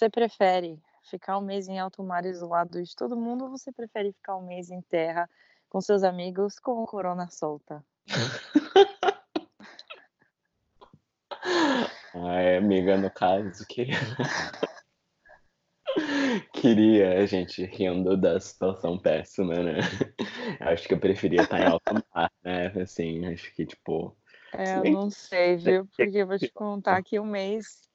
você 0.00 0.08
prefere 0.08 0.80
ficar 1.10 1.36
um 1.36 1.42
mês 1.42 1.68
em 1.68 1.78
alto 1.78 2.02
mar 2.02 2.24
isolado 2.24 2.82
de 2.82 2.96
todo 2.96 3.18
mundo 3.18 3.44
ou 3.44 3.50
você 3.50 3.70
prefere 3.70 4.14
ficar 4.14 4.34
um 4.34 4.46
mês 4.46 4.70
em 4.70 4.80
terra 4.80 5.28
com 5.68 5.78
seus 5.78 6.02
amigos 6.02 6.58
com 6.58 6.82
o 6.82 6.86
corona 6.86 7.28
solta? 7.28 7.84
Ai, 12.14 12.56
amiga, 12.56 12.96
no 12.96 13.10
caso, 13.10 13.66
que 13.66 13.88
queria 16.54 17.18
a 17.18 17.26
gente 17.26 17.62
rindo 17.66 18.16
da 18.16 18.40
situação 18.40 18.98
péssima, 18.98 19.62
né? 19.62 19.80
Acho 20.60 20.88
que 20.88 20.94
eu 20.94 20.98
preferia 20.98 21.42
estar 21.42 21.60
em 21.60 21.66
alto 21.66 22.02
mar, 22.14 22.32
né? 22.42 22.68
Assim, 22.80 23.26
acho 23.26 23.54
que, 23.54 23.66
tipo. 23.66 24.16
É, 24.54 24.78
eu 24.78 24.92
não 24.92 25.10
sei, 25.10 25.56
viu? 25.56 25.86
Porque 25.94 26.16
eu 26.16 26.26
vou 26.26 26.38
te 26.38 26.50
contar 26.50 27.02
que 27.02 27.20
um 27.20 27.26
mês. 27.26 27.89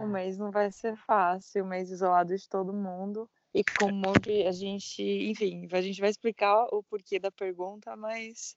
Um 0.00 0.06
mês 0.06 0.38
não 0.38 0.50
vai 0.50 0.70
ser 0.70 0.96
fácil, 0.96 1.64
um 1.64 1.68
mês 1.68 1.90
isolado 1.90 2.36
de 2.36 2.48
todo 2.48 2.72
mundo. 2.72 3.28
E 3.52 3.64
como 3.64 4.12
a 4.46 4.52
gente. 4.52 5.02
Enfim, 5.02 5.68
a 5.72 5.80
gente 5.80 6.00
vai 6.00 6.10
explicar 6.10 6.66
o 6.72 6.82
porquê 6.82 7.18
da 7.18 7.30
pergunta, 7.30 7.96
mas. 7.96 8.56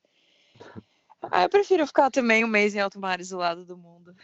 Ah, 1.22 1.22
eu 1.44 1.50
prefiro 1.50 1.88
ficar 1.88 2.12
também 2.12 2.46
um 2.46 2.48
mês 2.48 2.76
em 2.76 2.80
alto 2.80 3.00
mar 3.00 3.20
isolado 3.20 3.66
do 3.66 3.78
mundo. 3.78 4.16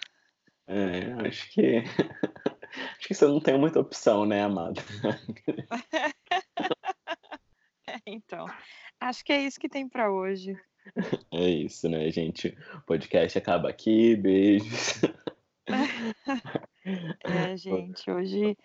É, 0.67 1.13
acho 1.27 1.49
que. 1.51 1.83
Acho 2.71 3.07
que 3.07 3.15
você 3.15 3.25
não 3.25 3.39
tem 3.39 3.57
muita 3.57 3.79
opção, 3.79 4.27
né, 4.27 4.43
amado? 4.43 4.79
então, 8.05 8.45
acho 8.99 9.25
que 9.25 9.33
é 9.33 9.41
isso 9.41 9.59
que 9.59 9.67
tem 9.67 9.89
para 9.89 10.11
hoje. 10.11 10.55
É 11.31 11.49
isso, 11.49 11.89
né, 11.89 12.09
gente? 12.11 12.57
O 12.75 12.81
podcast 12.81 13.37
acaba 13.37 13.69
aqui. 13.69 14.15
Beijos. 14.15 15.01
É, 17.67 17.71
gente, 17.71 18.09
hoje 18.09 18.57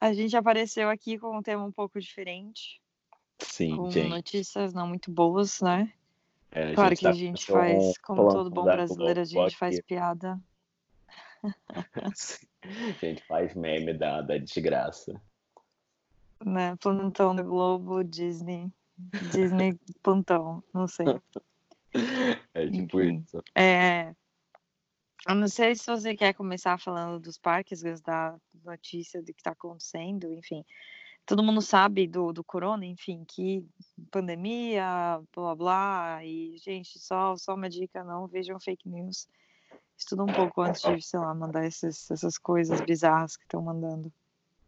a 0.00 0.12
gente 0.12 0.36
apareceu 0.36 0.88
aqui 0.88 1.18
com 1.18 1.36
um 1.36 1.42
tema 1.42 1.64
um 1.64 1.72
pouco 1.72 2.00
diferente. 2.00 2.80
Sim, 3.38 3.76
com 3.76 3.90
gente. 3.90 4.08
notícias 4.08 4.72
não 4.72 4.86
muito 4.86 5.10
boas, 5.10 5.60
né? 5.60 5.92
É, 6.50 6.74
claro 6.74 6.96
que 6.96 7.06
a 7.06 7.12
gente 7.12 7.46
com 7.46 7.52
um 7.52 7.56
faz, 7.56 7.98
como 7.98 8.28
todo 8.28 8.50
bom 8.50 8.64
brasileiro, 8.64 9.20
a 9.20 9.24
gente 9.24 9.56
faz 9.56 9.80
piada. 9.82 10.40
A 12.62 13.06
gente 13.06 13.24
faz 13.26 13.54
meme 13.54 13.94
da, 13.94 14.20
da 14.20 14.36
desgraça. 14.36 15.18
né? 16.44 16.76
Plantão 16.76 17.34
do 17.34 17.42
Globo, 17.42 18.04
Disney, 18.04 18.70
Disney 19.32 19.78
plantão, 20.02 20.62
não 20.74 20.86
sei. 20.86 21.06
É 22.54 22.68
tipo 22.68 23.00
Enfim. 23.00 23.24
isso. 23.26 23.42
É, 23.52 24.14
eu 25.28 25.34
não 25.34 25.48
sei 25.48 25.74
se 25.74 25.86
você 25.86 26.14
quer 26.16 26.34
começar 26.34 26.78
falando 26.78 27.20
dos 27.20 27.38
parques, 27.38 27.82
da 28.02 28.36
notícia 28.64 29.20
do 29.20 29.32
que 29.32 29.40
está 29.40 29.50
acontecendo, 29.50 30.32
enfim. 30.34 30.64
Todo 31.26 31.42
mundo 31.42 31.60
sabe 31.60 32.08
do, 32.08 32.32
do 32.32 32.42
corona, 32.42 32.84
enfim, 32.84 33.24
que 33.28 33.64
pandemia, 34.10 35.20
blá 35.34 35.54
blá, 35.54 36.24
e 36.24 36.56
gente, 36.58 36.98
só, 36.98 37.36
só 37.36 37.54
uma 37.54 37.68
dica, 37.68 38.02
não 38.02 38.26
vejam 38.26 38.58
fake 38.58 38.88
news. 38.88 39.28
Estuda 39.96 40.24
um 40.24 40.32
pouco 40.32 40.62
antes 40.62 40.80
de, 40.82 41.00
sei 41.02 41.20
lá, 41.20 41.34
mandar 41.34 41.66
esses, 41.66 42.10
essas 42.10 42.38
coisas 42.38 42.80
bizarras 42.80 43.36
que 43.36 43.44
estão 43.44 43.62
mandando. 43.62 44.10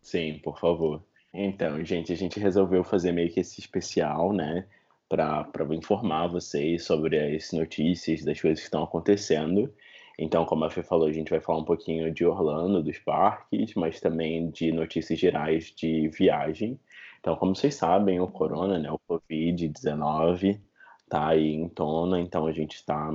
Sim, 0.02 0.38
por 0.40 0.58
favor. 0.58 1.02
Então, 1.32 1.82
gente, 1.84 2.12
a 2.12 2.16
gente 2.16 2.38
resolveu 2.38 2.84
fazer 2.84 3.12
meio 3.12 3.32
que 3.32 3.40
esse 3.40 3.58
especial, 3.58 4.32
né? 4.32 4.66
Para 5.08 5.48
informar 5.74 6.28
vocês 6.28 6.84
sobre 6.84 7.18
as 7.18 7.50
notícias 7.52 8.22
das 8.22 8.40
coisas 8.40 8.60
que 8.60 8.66
estão 8.66 8.84
acontecendo. 8.84 9.72
Então, 10.18 10.44
como 10.44 10.64
a 10.64 10.70
Fê 10.70 10.82
falou, 10.82 11.08
a 11.08 11.12
gente 11.12 11.30
vai 11.30 11.40
falar 11.40 11.58
um 11.58 11.64
pouquinho 11.64 12.12
de 12.12 12.24
Orlando, 12.24 12.82
dos 12.82 12.98
parques, 12.98 13.74
mas 13.74 14.00
também 14.00 14.50
de 14.50 14.70
notícias 14.72 15.18
gerais 15.18 15.72
de 15.74 16.08
viagem. 16.08 16.78
Então, 17.20 17.36
como 17.36 17.54
vocês 17.54 17.74
sabem, 17.74 18.20
o 18.20 18.26
corona, 18.26 18.78
né, 18.78 18.90
o 18.90 18.98
Covid-19, 19.08 20.60
tá 21.08 21.28
aí 21.28 21.54
em 21.54 21.68
tona, 21.68 22.20
então 22.20 22.46
a 22.46 22.52
gente 22.52 22.74
está 22.74 23.12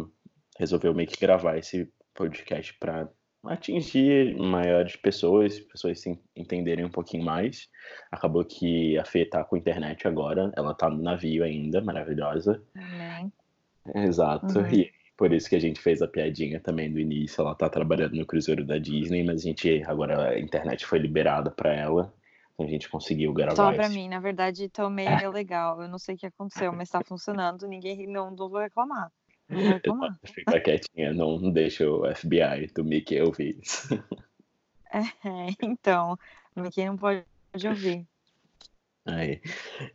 resolveu 0.57 0.93
meio 0.93 1.07
que 1.07 1.19
gravar 1.19 1.57
esse 1.57 1.91
podcast 2.13 2.73
para 2.79 3.07
atingir 3.45 4.35
maiores 4.35 4.95
pessoas, 4.95 5.59
pessoas 5.59 6.01
se 6.01 6.19
entenderem 6.35 6.83
um 6.83 6.89
pouquinho 6.89 7.23
mais. 7.23 7.69
Acabou 8.11 8.43
que 8.43 8.97
a 8.97 9.05
Fê 9.05 9.23
tá 9.23 9.43
com 9.43 9.55
internet 9.55 10.07
agora, 10.07 10.51
ela 10.55 10.73
tá 10.73 10.89
no 10.89 11.01
navio 11.01 11.43
ainda, 11.43 11.79
maravilhosa. 11.79 12.61
Amém. 12.75 13.31
Exato. 13.95 14.59
Uhum. 14.59 14.67
E 14.73 14.91
por 15.17 15.33
isso 15.33 15.49
que 15.49 15.55
a 15.55 15.59
gente 15.59 15.81
fez 15.81 16.01
a 16.01 16.07
piadinha 16.07 16.59
também 16.59 16.91
do 16.91 16.99
início. 16.99 17.41
Ela 17.41 17.55
tá 17.55 17.67
trabalhando 17.67 18.15
no 18.15 18.25
cruzeiro 18.25 18.63
da 18.63 18.77
Disney, 18.77 19.23
mas 19.23 19.41
a 19.41 19.43
gente 19.43 19.83
agora 19.85 20.29
a 20.29 20.39
internet 20.39 20.85
foi 20.85 20.99
liberada 20.99 21.49
para 21.51 21.73
ela. 21.73 22.13
Então 22.53 22.65
a 22.65 22.69
gente 22.69 22.87
conseguiu 22.89 23.33
gravar 23.33 23.55
Só 23.55 23.73
pra 23.73 23.85
esse- 23.85 23.95
mim, 23.95 24.07
na 24.09 24.19
verdade, 24.19 24.69
tá 24.69 24.89
meio 24.89 25.19
ilegal. 25.21 25.81
Eu 25.81 25.87
não 25.87 25.99
sei 25.99 26.15
o 26.15 26.17
que 26.17 26.25
aconteceu, 26.27 26.71
mas 26.71 26.89
tá 26.89 27.01
funcionando. 27.03 27.67
Ninguém 27.67 28.07
não, 28.07 28.29
não 28.31 28.49
vou 28.49 28.59
reclamar. 28.59 29.11
Não 29.49 29.61
vou 29.61 29.71
reclamar. 29.73 30.19
Fica 30.23 30.59
quietinha, 30.59 31.13
não 31.13 31.51
deixa 31.51 31.89
o 31.89 32.03
FBI 32.15 32.67
do 32.73 32.83
Mickey 32.83 33.21
ouvir 33.21 33.59
isso. 33.61 33.87
É, 34.89 35.01
então, 35.61 36.17
quem 36.73 36.85
não 36.87 36.97
pode 36.97 37.23
ouvir. 37.67 38.07
Aí. 39.07 39.41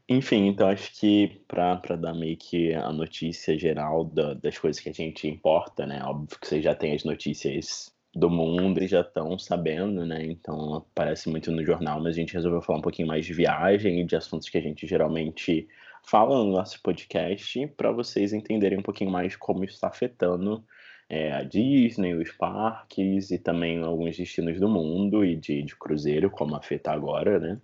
Enfim, 0.09 0.47
então 0.49 0.69
acho 0.69 0.99
que 0.99 1.43
para 1.47 1.97
dar 1.97 2.15
meio 2.15 2.37
que 2.37 2.73
a 2.73 2.91
notícia 2.93 3.59
geral 3.59 4.05
da- 4.05 4.34
das 4.34 4.59
coisas 4.59 4.81
que 4.83 4.89
a 4.89 4.93
gente 4.93 5.28
importa, 5.28 5.87
né? 5.87 6.03
Óbvio 6.05 6.39
que 6.41 6.47
vocês 6.47 6.65
já 6.65 6.75
têm 6.75 6.95
as 6.95 7.05
notícias 7.05 7.93
do 8.15 8.31
mundo 8.31 8.83
e 8.83 8.89
já 8.89 9.01
estão 9.03 9.39
sabendo, 9.39 10.06
né? 10.06 10.25
Então 10.25 10.75
aparece 10.77 11.28
muito 11.28 11.51
no 11.53 11.65
jornal, 11.65 12.01
mas 12.01 12.17
a 12.17 12.21
gente 12.21 12.33
resolveu 12.34 12.62
falar 12.62 12.78
um 12.78 12.83
pouquinho 12.83 13.09
mais 13.09 13.27
de 13.27 13.34
viagem 13.34 14.01
e 14.01 14.05
de 14.05 14.17
assuntos 14.17 14.49
que 14.49 14.56
a 14.59 14.62
gente 14.62 14.87
geralmente 14.87 15.69
fala 16.05 16.43
no 16.45 16.53
nosso 16.53 16.81
podcast 16.83 17.67
para 17.77 17.93
vocês 17.93 18.33
entenderem 18.33 18.78
um 18.78 18.83
pouquinho 18.83 19.11
mais 19.11 19.37
como 19.37 19.65
isso 19.65 19.75
está 19.75 19.89
afetando 19.89 20.65
é, 21.09 21.33
a 21.33 21.43
Disney, 21.43 22.15
os 22.15 22.33
parques 22.33 23.31
e 23.31 23.39
também 23.39 23.83
alguns 23.83 24.17
destinos 24.17 24.59
do 24.59 24.69
mundo 24.69 25.25
e 25.25 25.37
de, 25.37 25.62
de 25.62 25.77
cruzeiro, 25.77 26.31
como 26.31 26.56
afeta 26.56 26.91
agora, 26.93 27.39
né? 27.39 27.61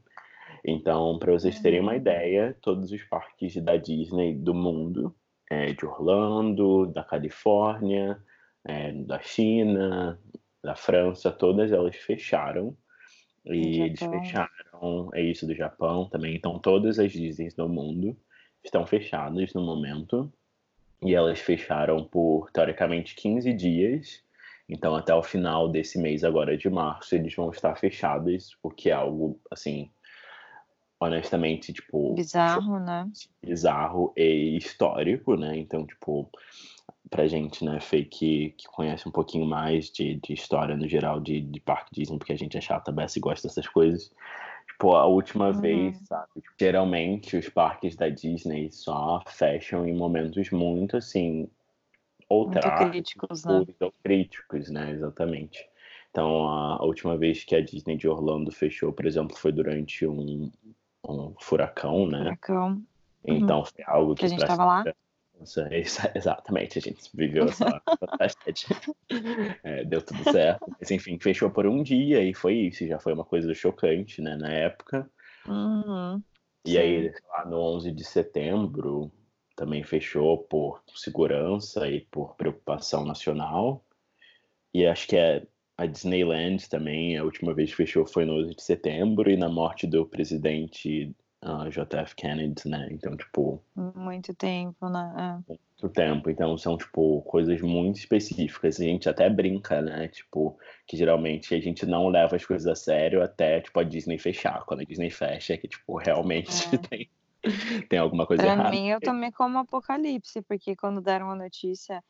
Então, 0.68 1.18
para 1.18 1.32
vocês 1.32 1.60
terem 1.60 1.80
uma 1.80 1.96
ideia, 1.96 2.54
todos 2.60 2.92
os 2.92 3.02
parques 3.04 3.56
da 3.56 3.76
Disney 3.76 4.34
do 4.34 4.54
mundo, 4.54 5.14
é, 5.50 5.72
de 5.72 5.86
Orlando, 5.86 6.86
da 6.86 7.02
Califórnia, 7.02 8.22
é, 8.66 8.92
da 8.92 9.18
China, 9.18 10.20
da 10.62 10.76
França, 10.76 11.30
todas 11.30 11.72
elas 11.72 11.96
fecharam. 11.96 12.76
E 13.46 13.80
eles 13.80 14.00
fecharam, 14.00 15.08
é 15.14 15.22
isso 15.22 15.46
do 15.46 15.54
Japão 15.54 16.06
também. 16.06 16.36
Então, 16.36 16.58
todas 16.58 16.98
as 16.98 17.12
Disneys 17.12 17.54
do 17.54 17.66
mundo 17.66 18.14
estão 18.62 18.86
fechadas 18.86 19.54
no 19.54 19.62
momento. 19.62 20.30
E 21.00 21.14
elas 21.14 21.38
fecharam 21.38 22.04
por, 22.04 22.50
teoricamente, 22.50 23.14
15 23.14 23.54
dias. 23.54 24.22
Então, 24.68 24.94
até 24.94 25.14
o 25.14 25.22
final 25.22 25.66
desse 25.66 25.98
mês 25.98 26.24
agora 26.24 26.58
de 26.58 26.68
março, 26.68 27.14
eles 27.14 27.34
vão 27.34 27.50
estar 27.50 27.74
fechados, 27.76 28.58
o 28.62 28.68
que 28.68 28.90
é 28.90 28.92
algo, 28.92 29.40
assim, 29.50 29.90
honestamente, 31.00 31.72
tipo, 31.72 32.14
Bizarro, 32.16 32.78
né? 32.80 33.10
bizarro 33.42 34.12
e 34.16 34.56
histórico, 34.56 35.36
né? 35.36 35.56
Então, 35.58 35.86
tipo, 35.86 36.30
pra 37.10 37.26
gente, 37.26 37.64
né, 37.64 37.80
Fê, 37.80 38.04
que, 38.04 38.50
que 38.58 38.66
conhece 38.68 39.08
um 39.08 39.12
pouquinho 39.12 39.46
mais 39.46 39.90
de, 39.90 40.16
de 40.16 40.32
história 40.32 40.76
no 40.76 40.88
geral 40.88 41.20
de, 41.20 41.40
de 41.40 41.60
Parque 41.60 41.90
Disney, 41.94 42.18
porque 42.18 42.32
a 42.32 42.36
gente 42.36 42.56
é 42.56 42.60
chata, 42.60 42.92
Bessie 42.92 43.20
gosta 43.20 43.48
dessas 43.48 43.68
coisas. 43.68 44.12
Tipo, 44.68 44.94
a 44.94 45.06
última 45.06 45.52
Uhum. 45.52 45.60
vez, 45.60 45.98
sabe? 46.06 46.28
Tipo, 46.40 46.54
geralmente 46.58 47.36
os 47.36 47.48
parques 47.48 47.96
da 47.96 48.08
Disney 48.08 48.70
só 48.70 49.22
fecham 49.26 49.86
em 49.86 49.94
momentos 49.94 50.50
muito, 50.50 50.96
assim, 50.96 51.48
ou 52.28 52.46
Muito 52.46 52.60
trágicos, 52.60 52.92
críticos, 52.92 53.44
né? 53.44 53.66
ou 53.80 53.92
críticos, 54.02 54.70
né? 54.70 54.92
Exatamente. 54.92 55.68
Então, 56.10 56.48
a, 56.48 56.76
a 56.76 56.84
última 56.84 57.16
vez 57.16 57.44
que 57.44 57.54
a 57.54 57.60
Disney 57.60 57.96
de 57.96 58.08
Orlando 58.08 58.50
fechou, 58.50 58.92
por 58.92 59.06
exemplo, 59.06 59.36
foi 59.36 59.52
durante 59.52 60.06
um, 60.06 60.50
um 61.08 61.34
furacão, 61.40 62.06
né? 62.06 62.18
Furacão. 62.18 62.82
Então 63.24 63.64
foi 63.64 63.84
algo 63.86 64.14
que, 64.14 64.20
Que 64.20 64.26
a 64.26 64.28
gente 64.28 64.38
pra 64.38 64.48
tava 64.48 64.64
lá? 64.64 64.84
Exatamente, 66.14 66.78
a 66.78 66.82
gente 66.82 67.10
viveu 67.14 67.44
essa 67.44 67.80
tragédia. 68.18 68.76
É, 69.62 69.84
deu 69.84 70.02
tudo 70.02 70.22
certo. 70.24 70.66
Mas 70.78 70.90
enfim, 70.90 71.18
fechou 71.20 71.50
por 71.50 71.66
um 71.66 71.82
dia 71.82 72.22
e 72.22 72.34
foi 72.34 72.54
isso. 72.54 72.86
Já 72.86 72.98
foi 72.98 73.12
uma 73.12 73.24
coisa 73.24 73.52
chocante, 73.54 74.20
né, 74.20 74.36
na 74.36 74.52
época. 74.52 75.08
Uhum. 75.46 76.22
E 76.64 76.76
aí, 76.76 77.12
lá 77.30 77.46
no 77.46 77.56
11 77.56 77.92
de 77.92 78.04
setembro, 78.04 79.10
também 79.56 79.82
fechou 79.82 80.38
por 80.38 80.82
segurança 80.94 81.88
e 81.88 82.00
por 82.02 82.34
preocupação 82.34 83.04
nacional. 83.04 83.84
E 84.74 84.86
acho 84.86 85.06
que 85.06 85.16
é 85.16 85.46
a 85.78 85.86
Disneyland 85.86 86.68
também, 86.68 87.16
a 87.16 87.22
última 87.22 87.54
vez 87.54 87.70
que 87.70 87.76
fechou 87.76 88.04
foi 88.04 88.24
no 88.24 88.34
11 88.34 88.56
de 88.56 88.62
setembro, 88.62 89.30
e 89.30 89.36
na 89.36 89.48
morte 89.48 89.86
do 89.86 90.04
presidente 90.04 91.14
uh, 91.44 91.70
JF 91.70 92.16
Kennedy, 92.16 92.68
né? 92.68 92.88
Então, 92.90 93.16
tipo. 93.16 93.62
Muito 93.76 94.34
tempo, 94.34 94.88
né? 94.88 95.14
É. 95.16 95.52
Muito 95.52 95.94
tempo. 95.94 96.28
Então, 96.28 96.58
são, 96.58 96.76
tipo, 96.76 97.22
coisas 97.22 97.60
muito 97.60 97.96
específicas. 97.96 98.80
A 98.80 98.84
gente 98.84 99.08
até 99.08 99.30
brinca, 99.30 99.80
né? 99.80 100.08
Tipo, 100.08 100.58
que 100.84 100.96
geralmente 100.96 101.54
a 101.54 101.60
gente 101.60 101.86
não 101.86 102.08
leva 102.08 102.34
as 102.34 102.44
coisas 102.44 102.66
a 102.66 102.74
sério 102.74 103.22
até, 103.22 103.60
tipo, 103.60 103.78
a 103.78 103.84
Disney 103.84 104.18
fechar. 104.18 104.64
Quando 104.64 104.80
a 104.80 104.84
Disney 104.84 105.10
fecha, 105.10 105.54
é 105.54 105.56
que, 105.56 105.68
tipo, 105.68 105.96
realmente 105.96 106.50
é. 106.74 106.78
tem, 106.88 107.10
tem 107.88 107.98
alguma 108.00 108.26
coisa 108.26 108.42
pra 108.42 108.52
errada. 108.52 108.70
Pra 108.70 108.78
mim, 108.78 108.88
eu 108.88 109.00
tomei 109.00 109.30
como 109.30 109.58
apocalipse, 109.58 110.42
porque 110.42 110.74
quando 110.74 111.00
deram 111.00 111.30
a 111.30 111.36
notícia 111.36 112.02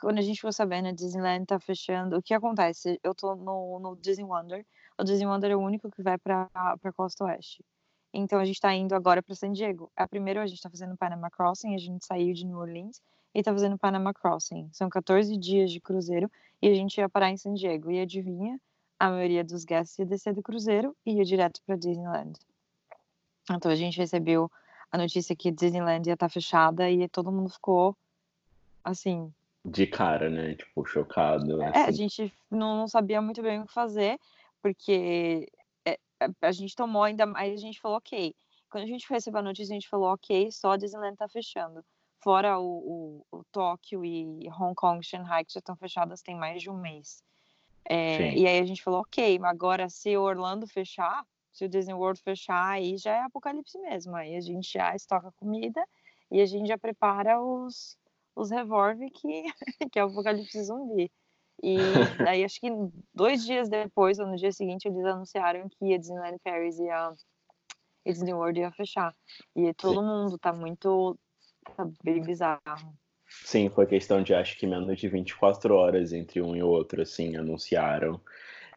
quando 0.00 0.18
a 0.18 0.22
gente 0.22 0.36
ficou 0.36 0.52
sabendo 0.52 0.88
a 0.88 0.92
Disneyland 0.92 1.46
tá 1.46 1.60
fechando, 1.60 2.16
o 2.16 2.22
que 2.22 2.34
acontece? 2.34 2.98
Eu 3.02 3.14
tô 3.14 3.34
no, 3.34 3.78
no 3.78 3.96
Disney 3.96 4.24
Wonder. 4.24 4.66
O 4.98 5.04
Disney 5.04 5.26
Wonder 5.26 5.50
é 5.50 5.56
o 5.56 5.60
único 5.60 5.90
que 5.90 6.02
vai 6.02 6.18
para 6.18 6.48
para 6.80 6.92
Costa 6.92 7.24
Oeste. 7.24 7.64
Então 8.12 8.40
a 8.40 8.44
gente 8.44 8.56
está 8.56 8.74
indo 8.74 8.94
agora 8.94 9.22
para 9.22 9.34
San 9.34 9.52
Diego. 9.52 9.90
A 9.96 10.08
primeiro 10.08 10.40
a 10.40 10.46
gente 10.46 10.56
está 10.56 10.70
fazendo 10.70 10.96
Panama 10.96 11.30
Crossing, 11.30 11.74
a 11.74 11.78
gente 11.78 12.04
saiu 12.04 12.32
de 12.34 12.44
New 12.44 12.58
Orleans 12.58 13.00
e 13.34 13.38
está 13.38 13.52
fazendo 13.52 13.78
Panama 13.78 14.12
Crossing. 14.12 14.68
São 14.72 14.88
14 14.88 15.36
dias 15.36 15.70
de 15.70 15.80
cruzeiro 15.80 16.30
e 16.60 16.68
a 16.68 16.74
gente 16.74 16.98
ia 16.98 17.08
parar 17.08 17.30
em 17.30 17.36
San 17.36 17.54
Diego. 17.54 17.90
E 17.90 18.00
adivinha? 18.00 18.60
A 18.98 19.10
maioria 19.10 19.44
dos 19.44 19.64
guests 19.64 19.98
ia 19.98 20.04
descer 20.04 20.34
do 20.34 20.42
cruzeiro 20.42 20.94
e 21.06 21.14
ia 21.14 21.24
direto 21.24 21.60
para 21.64 21.76
Disneyland. 21.76 22.38
Então 23.50 23.70
a 23.70 23.76
gente 23.76 23.96
recebeu 23.96 24.50
a 24.90 24.98
notícia 24.98 25.34
que 25.36 25.50
Disneyland 25.50 26.08
ia 26.08 26.14
estar 26.14 26.26
tá 26.26 26.32
fechada 26.32 26.90
e 26.90 27.08
todo 27.08 27.32
mundo 27.32 27.48
ficou 27.48 27.96
assim, 28.84 29.32
de 29.64 29.86
cara, 29.86 30.30
né? 30.30 30.54
Tipo, 30.54 30.84
chocado. 30.84 31.62
É, 31.62 31.84
a 31.84 31.90
gente 31.90 32.32
não, 32.50 32.88
sabia 32.88 33.20
muito 33.20 33.42
bem 33.42 33.60
o 33.60 33.66
que 33.66 33.72
fazer, 33.72 34.18
porque 34.62 35.50
é, 35.86 35.98
a 36.40 36.52
gente 36.52 36.74
tomou 36.74 37.02
ainda. 37.02 37.30
Aí 37.36 37.52
a 37.52 37.56
gente 37.56 37.80
falou, 37.80 37.98
ok. 37.98 38.34
Quando 38.70 38.84
a 38.84 38.86
gente 38.86 39.08
recebeu 39.08 39.40
a 39.40 39.42
notícia, 39.42 39.72
a 39.72 39.78
gente 39.78 39.88
falou, 39.88 40.12
ok, 40.12 40.50
só 40.52 40.72
a 40.72 40.76
Disneyland 40.76 41.16
tá 41.16 41.28
fechando. 41.28 41.84
Fora 42.22 42.58
o, 42.58 43.24
o, 43.32 43.38
o 43.38 43.44
Tóquio 43.50 44.04
e 44.04 44.48
Hong 44.50 44.74
Kong, 44.74 45.04
Shanghai, 45.04 45.44
que 45.44 45.52
já 45.52 45.58
estão 45.58 45.74
fechadas 45.74 46.22
tem 46.22 46.36
mais 46.36 46.62
de 46.62 46.70
um 46.70 46.76
mês. 46.76 47.22
É, 47.84 48.32
e 48.34 48.46
aí 48.46 48.58
a 48.60 48.64
gente 48.64 48.82
falou, 48.82 49.00
ok, 49.00 49.38
mas 49.38 49.50
agora 49.50 49.88
se 49.88 50.16
o 50.16 50.22
Orlando 50.22 50.66
fechar, 50.66 51.24
se 51.52 51.64
o 51.64 51.68
Disney 51.68 51.94
World 51.94 52.20
fechar, 52.22 52.68
aí 52.68 52.96
já 52.96 53.16
é 53.16 53.22
apocalipse 53.22 53.78
mesmo. 53.78 54.14
Aí 54.14 54.36
a 54.36 54.40
gente 54.40 54.72
já 54.72 54.94
estoca 54.94 55.32
comida 55.32 55.84
e 56.30 56.40
a 56.40 56.46
gente 56.46 56.68
já 56.68 56.78
prepara 56.78 57.42
os, 57.42 57.98
os 58.40 58.50
Revolve, 58.50 59.10
que, 59.10 59.44
que 59.92 59.98
é 59.98 60.04
o 60.04 60.08
Apocalipse 60.08 60.62
Zumbi. 60.62 61.10
E 61.62 61.72
daí 62.18 62.44
acho 62.44 62.60
que 62.60 62.70
dois 63.14 63.44
dias 63.44 63.68
depois, 63.68 64.18
ou 64.18 64.26
no 64.26 64.36
dia 64.36 64.52
seguinte, 64.52 64.88
eles 64.88 65.04
anunciaram 65.04 65.68
que 65.68 65.94
a 65.94 65.98
Disneyland 65.98 66.38
Paris 66.42 66.78
e 66.78 66.88
a 66.88 67.12
Disney 68.06 68.32
World 68.32 68.60
ia 68.60 68.72
fechar. 68.72 69.14
E 69.54 69.72
todo 69.74 70.00
Sim. 70.00 70.06
mundo 70.06 70.38
tá 70.38 70.52
muito. 70.52 71.18
tá 71.76 71.88
bem 72.02 72.22
bizarro. 72.22 72.94
Sim, 73.44 73.70
foi 73.70 73.86
questão 73.86 74.22
de 74.22 74.34
acho 74.34 74.58
que 74.58 74.66
menos 74.66 74.98
de 74.98 75.08
24 75.08 75.74
horas 75.74 76.12
entre 76.12 76.42
um 76.42 76.56
e 76.56 76.62
outro, 76.62 77.02
assim, 77.02 77.36
anunciaram. 77.36 78.20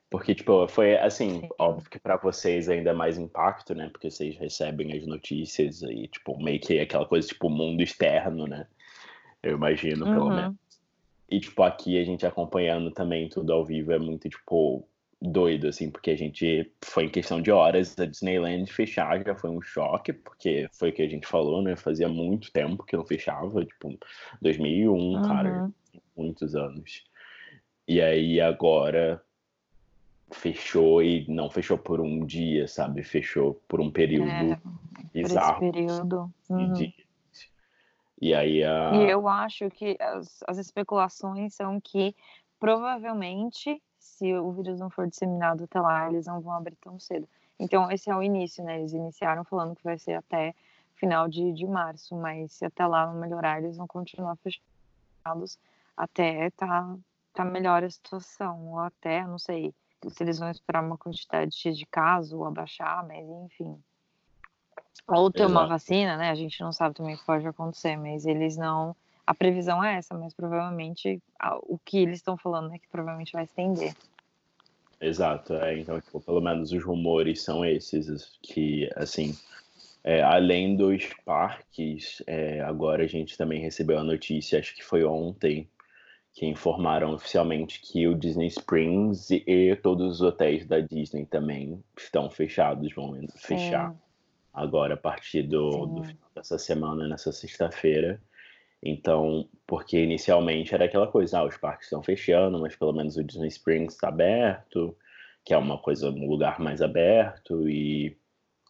Porque, 0.09 0.35
tipo, 0.35 0.67
foi 0.67 0.95
assim, 0.95 1.41
Sim. 1.41 1.49
óbvio 1.57 1.89
que 1.89 1.97
para 1.97 2.17
vocês 2.17 2.69
ainda 2.69 2.91
é 2.91 2.93
mais 2.93 3.17
impacto, 3.17 3.73
né? 3.73 3.89
Porque 3.89 4.11
vocês 4.11 4.37
recebem 4.37 4.95
as 4.95 5.07
notícias 5.07 5.81
e, 5.81 6.07
tipo, 6.07 6.37
meio 6.39 6.59
que 6.59 6.79
aquela 6.79 7.07
coisa, 7.07 7.27
tipo, 7.27 7.49
mundo 7.49 7.81
externo, 7.81 8.45
né? 8.45 8.67
Eu 9.43 9.55
imagino, 9.55 10.05
pelo 10.05 10.27
uhum. 10.27 10.35
menos. 10.35 10.55
E, 11.29 11.39
tipo, 11.39 11.61
aqui 11.63 11.99
a 11.99 12.03
gente 12.03 12.25
acompanhando 12.25 12.91
também 12.91 13.27
tudo 13.27 13.51
ao 13.51 13.65
vivo 13.65 13.91
é 13.91 13.99
muito, 13.99 14.29
tipo, 14.29 14.87
doido, 15.21 15.67
assim, 15.67 15.89
porque 15.89 16.11
a 16.11 16.17
gente 16.17 16.71
foi 16.81 17.05
em 17.05 17.09
questão 17.09 17.41
de 17.41 17.51
horas 17.51 17.97
a 17.97 18.05
Disneyland 18.05 18.71
fechar 18.71 19.23
já 19.23 19.33
foi 19.33 19.49
um 19.49 19.61
choque, 19.61 20.11
porque 20.11 20.67
foi 20.73 20.89
o 20.89 20.93
que 20.93 21.01
a 21.01 21.07
gente 21.07 21.25
falou, 21.25 21.61
né? 21.61 21.75
Fazia 21.75 22.07
muito 22.07 22.51
tempo 22.51 22.83
que 22.83 22.95
não 22.95 23.05
fechava, 23.05 23.65
tipo, 23.65 23.97
2001, 24.41 24.93
uhum. 24.93 25.21
cara, 25.21 25.71
muitos 26.15 26.55
anos. 26.55 27.03
E 27.87 28.01
aí 28.01 28.39
agora 28.39 29.21
fechou 30.31 31.01
e 31.01 31.25
não 31.29 31.49
fechou 31.49 31.77
por 31.77 32.01
um 32.01 32.25
dia, 32.25 32.67
sabe? 32.67 33.03
Fechou 33.03 33.61
por 33.67 33.79
um 33.79 33.91
período 33.91 34.29
é, 34.29 34.59
bizarro. 35.13 35.59
Por 35.59 35.65
esse 35.65 35.71
período. 35.71 36.33
Uhum. 36.49 36.73
De 36.73 36.93
e 38.21 38.33
aí 38.33 38.63
a... 38.63 38.91
E 38.93 39.09
eu 39.09 39.27
acho 39.27 39.69
que 39.69 39.97
as, 39.99 40.39
as 40.47 40.57
especulações 40.57 41.53
são 41.55 41.79
que 41.79 42.15
provavelmente, 42.59 43.81
se 43.99 44.33
o 44.33 44.51
vírus 44.51 44.79
não 44.79 44.89
for 44.89 45.07
disseminado 45.07 45.65
até 45.65 45.81
lá, 45.81 46.09
eles 46.09 46.25
não 46.27 46.39
vão 46.39 46.53
abrir 46.53 46.77
tão 46.77 46.97
cedo. 46.99 47.27
Então, 47.59 47.91
esse 47.91 48.09
é 48.09 48.15
o 48.15 48.23
início, 48.23 48.63
né? 48.63 48.79
Eles 48.79 48.93
iniciaram 48.93 49.43
falando 49.43 49.75
que 49.75 49.83
vai 49.83 49.97
ser 49.97 50.13
até 50.13 50.55
final 50.95 51.27
de, 51.27 51.51
de 51.51 51.65
março, 51.67 52.15
mas 52.15 52.53
se 52.53 52.65
até 52.65 52.85
lá 52.85 53.05
não 53.05 53.19
melhorar, 53.19 53.61
eles 53.61 53.77
vão 53.77 53.87
continuar 53.87 54.37
fechados 54.37 55.59
até 55.95 56.49
tá, 56.51 56.97
tá 57.33 57.45
melhor 57.45 57.83
a 57.83 57.89
situação, 57.89 58.71
ou 58.71 58.79
até, 58.79 59.25
não 59.25 59.37
sei, 59.37 59.73
se 60.09 60.23
eles 60.23 60.39
vão 60.39 60.49
esperar 60.49 60.83
uma 60.83 60.97
quantidade 60.97 61.55
X 61.55 61.77
de 61.77 61.85
casos 61.85 62.33
ou 62.33 62.45
abaixar, 62.45 63.05
mas 63.07 63.27
enfim. 63.27 63.81
Ou 65.07 65.31
ter 65.31 65.43
Exato. 65.43 65.51
uma 65.51 65.67
vacina, 65.67 66.17
né? 66.17 66.29
A 66.29 66.35
gente 66.35 66.61
não 66.61 66.71
sabe 66.71 66.95
também 66.95 67.15
o 67.15 67.17
que 67.17 67.25
pode 67.25 67.45
acontecer, 67.45 67.97
mas 67.97 68.25
eles 68.25 68.55
não. 68.55 68.95
A 69.25 69.33
previsão 69.33 69.83
é 69.83 69.97
essa, 69.97 70.17
mas 70.17 70.33
provavelmente 70.33 71.21
o 71.63 71.77
que 71.77 71.97
eles 71.97 72.17
estão 72.17 72.37
falando 72.37 72.73
é 72.73 72.77
que 72.77 72.87
provavelmente 72.89 73.31
vai 73.33 73.43
estender. 73.43 73.93
Exato, 74.99 75.53
é, 75.55 75.77
então, 75.79 75.99
tipo, 75.99 76.21
pelo 76.21 76.39
menos 76.39 76.71
os 76.71 76.83
rumores 76.83 77.41
são 77.41 77.65
esses, 77.65 78.37
que, 78.41 78.89
assim, 78.95 79.35
é, 80.01 80.21
além 80.21 80.77
dos 80.77 81.09
parques, 81.25 82.23
é, 82.25 82.61
agora 82.61 83.03
a 83.03 83.07
gente 83.07 83.37
também 83.37 83.59
recebeu 83.59 83.99
a 83.99 84.03
notícia, 84.03 84.59
acho 84.59 84.73
que 84.73 84.83
foi 84.83 85.03
ontem, 85.03 85.69
que 86.33 86.45
informaram 86.45 87.13
oficialmente 87.13 87.81
que 87.81 88.07
o 88.07 88.15
Disney 88.15 88.47
Springs 88.47 89.29
e 89.29 89.75
todos 89.83 90.15
os 90.15 90.21
hotéis 90.21 90.65
da 90.65 90.79
Disney 90.79 91.25
também 91.25 91.83
estão 91.97 92.29
fechados, 92.29 92.93
vão 92.93 93.13
fechar 93.35 93.93
agora 94.53 94.93
a 94.93 94.97
partir 94.97 95.43
do, 95.43 95.85
do 95.87 96.03
final 96.03 96.29
dessa 96.35 96.57
semana, 96.57 97.07
nessa 97.07 97.31
sexta-feira. 97.31 98.21
Então, 98.85 99.47
porque 99.65 99.97
inicialmente 99.97 100.75
era 100.75 100.85
aquela 100.85 101.07
coisa, 101.07 101.39
ah, 101.39 101.45
os 101.45 101.57
parques 101.57 101.87
estão 101.87 102.03
fechando, 102.03 102.59
mas 102.59 102.75
pelo 102.75 102.91
menos 102.91 103.15
o 103.15 103.23
Disney 103.23 103.47
Springs 103.47 103.93
está 103.95 104.09
aberto, 104.09 104.95
que 105.45 105.53
é 105.53 105.57
uma 105.57 105.77
coisa, 105.77 106.09
um 106.09 106.27
lugar 106.27 106.59
mais 106.59 106.81
aberto, 106.81 107.67
e, 107.67 108.17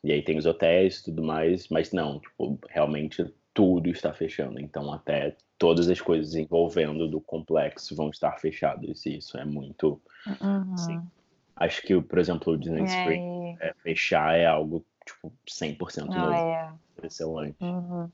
e 0.03 0.11
aí 0.11 0.21
tem 0.21 0.37
os 0.37 0.45
hotéis 0.45 0.99
e 0.99 1.05
tudo 1.05 1.23
mais, 1.23 1.67
mas 1.69 1.91
não, 1.91 2.19
tipo, 2.19 2.59
realmente 2.69 3.25
tudo 3.53 3.89
está 3.89 4.13
fechando. 4.13 4.59
Então, 4.59 4.93
até 4.93 5.35
todas 5.57 5.89
as 5.89 5.99
coisas 5.99 6.35
envolvendo 6.35 7.07
do 7.07 7.19
complexo 7.19 7.95
vão 7.95 8.09
estar 8.09 8.39
fechadas, 8.39 9.05
e 9.07 9.17
isso 9.17 9.37
é 9.37 9.45
muito. 9.45 9.99
Uhum. 10.27 10.77
Sim. 10.77 11.01
Acho 11.55 11.81
que, 11.81 11.99
por 12.01 12.19
exemplo, 12.19 12.53
o 12.53 12.57
Disney 12.57 12.83
Springs 12.83 13.61
é, 13.61 13.73
fechar 13.81 14.37
é 14.37 14.45
algo 14.45 14.85
tipo, 15.05 15.31
100% 15.47 16.07
ah, 16.09 16.15
novo. 16.15 16.33
É. 16.33 16.73
Excelente. 17.03 17.63
Uhum. 17.63 18.09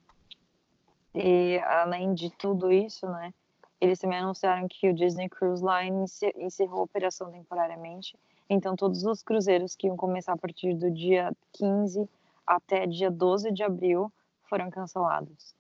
E 1.14 1.60
além 1.60 2.14
de 2.14 2.30
tudo 2.30 2.72
isso, 2.72 3.08
né, 3.08 3.34
eles 3.82 4.00
também 4.00 4.20
anunciaram 4.20 4.68
que 4.68 4.90
o 4.90 4.94
Disney 4.94 5.30
Cruise 5.30 5.64
Line 5.64 6.06
encerrou 6.38 6.82
a 6.82 6.84
operação 6.84 7.32
temporariamente. 7.32 8.18
Então, 8.50 8.76
todos 8.76 9.04
os 9.04 9.22
cruzeiros 9.22 9.76
que 9.76 9.88
iam 9.88 9.96
começar 9.96 10.34
a 10.34 10.38
partir 10.38 10.74
do 10.74 10.92
dia 10.92 11.32
15 11.54 12.10
até 12.46 12.88
dia 12.88 13.12
12 13.12 13.52
de 13.52 13.64
abril 13.64 14.12
foram 14.44 14.70
cancelados. 14.70 15.56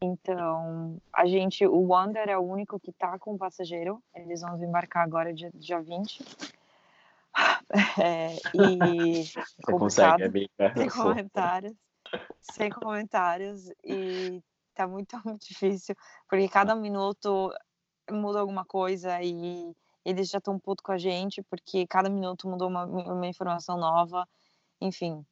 Então, 0.00 1.00
a 1.12 1.26
gente, 1.26 1.66
o 1.66 1.80
Wonder 1.80 2.28
é 2.28 2.38
o 2.38 2.42
único 2.42 2.78
que 2.78 2.90
está 2.90 3.18
com 3.18 3.36
passageiro. 3.36 4.02
Eles 4.14 4.42
vão 4.42 4.62
embarcar 4.62 5.02
agora 5.02 5.34
dia, 5.34 5.50
dia 5.54 5.80
20. 5.80 6.24
É, 8.02 8.34
e 8.54 9.24
Você 9.64 9.72
consegue, 9.72 10.24
amiga. 10.24 10.74
Sem 10.76 10.88
comentários. 10.88 11.74
sem 12.40 12.70
comentários. 12.70 13.70
E 13.84 14.42
tá 14.74 14.86
muito, 14.86 15.16
muito 15.24 15.46
difícil, 15.46 15.94
porque 16.28 16.48
cada 16.48 16.74
minuto 16.74 17.52
muda 18.10 18.40
alguma 18.40 18.64
coisa 18.64 19.20
e 19.22 19.74
eles 20.04 20.30
já 20.30 20.38
estão 20.38 20.58
puto 20.58 20.82
com 20.82 20.92
a 20.92 20.98
gente, 20.98 21.42
porque 21.42 21.86
cada 21.86 22.08
minuto 22.08 22.48
mudou 22.48 22.68
uma, 22.68 22.84
uma 22.84 23.26
informação 23.26 23.76
nova, 23.76 24.26
enfim. 24.80 25.24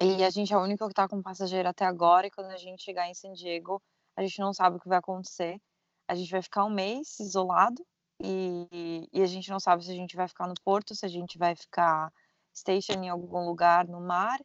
E 0.00 0.22
a 0.22 0.30
gente 0.30 0.52
é 0.52 0.56
a 0.56 0.60
única 0.60 0.86
que 0.86 0.94
tá 0.94 1.08
com 1.08 1.22
passageiro 1.22 1.68
até 1.68 1.84
agora, 1.84 2.26
e 2.26 2.30
quando 2.30 2.50
a 2.50 2.56
gente 2.56 2.82
chegar 2.82 3.08
em 3.08 3.14
San 3.14 3.32
Diego, 3.32 3.82
a 4.16 4.22
gente 4.22 4.38
não 4.38 4.52
sabe 4.52 4.76
o 4.76 4.80
que 4.80 4.88
vai 4.88 4.98
acontecer. 4.98 5.60
A 6.06 6.14
gente 6.14 6.30
vai 6.30 6.42
ficar 6.42 6.64
um 6.64 6.70
mês 6.70 7.18
isolado, 7.18 7.84
e, 8.26 9.08
e, 9.12 9.22
a 9.22 9.26
gente 9.26 9.50
não 9.50 9.60
sabe 9.60 9.84
se 9.84 9.90
a 9.90 9.94
gente 9.94 10.16
vai 10.16 10.26
ficar 10.26 10.46
no 10.46 10.54
porto, 10.64 10.94
se 10.94 11.04
a 11.04 11.08
gente 11.08 11.36
vai 11.36 11.54
ficar 11.54 12.10
station 12.54 13.02
em 13.02 13.08
algum 13.10 13.44
lugar 13.44 13.86
no 13.86 14.00
mar, 14.00 14.40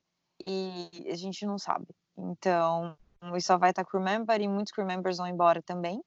e 0.46 0.90
a 1.10 1.16
gente 1.16 1.46
não 1.46 1.58
sabe. 1.58 1.88
Então, 2.18 2.98
isso 3.36 3.48
só 3.48 3.58
vai 3.58 3.70
estar 3.70 3.86
crew 3.86 4.02
member 4.02 4.42
e 4.42 4.48
muitos 4.48 4.74
crew 4.74 4.86
members 4.86 5.18
vão 5.18 5.28
embora 5.28 5.62
também. 5.62 6.04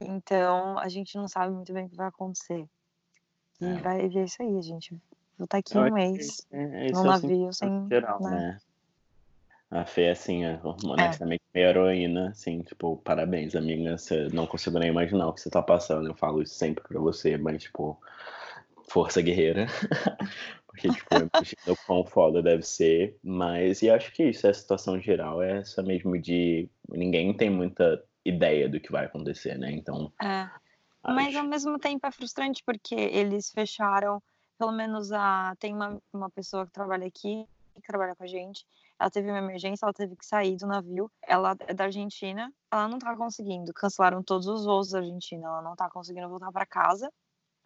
Então, 0.00 0.78
a 0.78 0.88
gente 0.88 1.16
não 1.16 1.26
sabe 1.26 1.52
muito 1.52 1.72
bem 1.72 1.86
o 1.86 1.88
que 1.88 1.96
vai 1.96 2.06
acontecer. 2.06 2.64
E 3.60 3.66
é. 3.66 3.80
vai 3.80 4.08
ver 4.08 4.24
isso 4.24 4.40
aí, 4.40 4.56
a 4.56 4.62
gente. 4.62 4.94
Vou 5.36 5.44
estar 5.44 5.58
aqui 5.58 5.76
Eu 5.76 5.82
um 5.82 5.92
mês 5.92 6.46
é, 6.52 6.90
no 6.92 7.00
é 7.00 7.04
navio 7.04 7.52
sem. 7.52 7.88
Geral, 7.88 8.22
né? 8.22 8.30
né? 8.30 8.58
A 9.70 9.84
Fê, 9.84 10.08
assim, 10.08 10.44
é 10.44 10.58
honestamente 10.64 11.42
é. 11.52 11.58
meio 11.58 11.68
heroína, 11.68 12.30
assim, 12.30 12.62
tipo, 12.62 12.96
parabéns, 12.98 13.54
amiga. 13.54 13.98
Você 13.98 14.28
não 14.32 14.46
consigo 14.46 14.78
nem 14.78 14.88
imaginar 14.88 15.28
o 15.28 15.32
que 15.34 15.40
você 15.40 15.50
tá 15.50 15.62
passando. 15.62 16.08
Eu 16.08 16.14
falo 16.14 16.42
isso 16.42 16.54
sempre 16.54 16.82
pra 16.88 16.98
você, 16.98 17.36
mas, 17.36 17.64
tipo, 17.64 18.00
força 18.88 19.20
guerreira. 19.20 19.66
Porque, 20.66 20.88
tipo, 20.88 21.14
eu 21.14 21.28
imagino 21.34 21.72
o 21.72 21.86
quão 21.86 22.04
foda 22.04 22.42
deve 22.42 22.62
ser. 22.62 23.18
Mas, 23.22 23.82
e 23.82 23.90
acho 23.90 24.12
que 24.12 24.24
isso, 24.24 24.46
é 24.46 24.50
a 24.50 24.54
situação 24.54 24.98
geral 25.00 25.42
é 25.42 25.58
essa 25.58 25.82
mesmo 25.82 26.16
de 26.18 26.68
ninguém 26.88 27.34
tem 27.34 27.50
muita 27.50 28.02
ideia 28.24 28.68
do 28.68 28.80
que 28.80 28.92
vai 28.92 29.04
acontecer, 29.04 29.58
né? 29.58 29.72
Então. 29.72 30.12
É. 30.22 30.48
Mas 31.04 31.34
ao 31.34 31.44
mesmo 31.44 31.78
tempo 31.78 32.06
é 32.06 32.10
frustrante 32.10 32.62
porque 32.64 32.94
eles 32.94 33.50
fecharam, 33.50 34.22
pelo 34.58 34.72
menos 34.72 35.12
a. 35.12 35.54
Tem 35.58 35.74
uma, 35.74 36.00
uma 36.12 36.30
pessoa 36.30 36.66
que 36.66 36.72
trabalha 36.72 37.06
aqui, 37.06 37.46
que 37.74 37.86
trabalha 37.86 38.14
com 38.14 38.24
a 38.24 38.26
gente. 38.26 38.64
Ela 38.98 39.10
teve 39.10 39.30
uma 39.30 39.38
emergência, 39.38 39.84
ela 39.84 39.92
teve 39.92 40.16
que 40.16 40.26
sair 40.26 40.56
do 40.56 40.66
navio. 40.66 41.10
Ela 41.22 41.56
é 41.66 41.72
da 41.72 41.84
Argentina, 41.84 42.52
ela 42.70 42.88
não 42.88 42.98
tá 42.98 43.16
conseguindo. 43.16 43.72
Cancelaram 43.72 44.22
todos 44.22 44.46
os 44.46 44.64
voos 44.64 44.90
da 44.90 44.98
Argentina, 44.98 45.46
ela 45.46 45.62
não 45.62 45.76
tá 45.76 45.88
conseguindo 45.88 46.28
voltar 46.28 46.50
para 46.50 46.66
casa. 46.66 47.12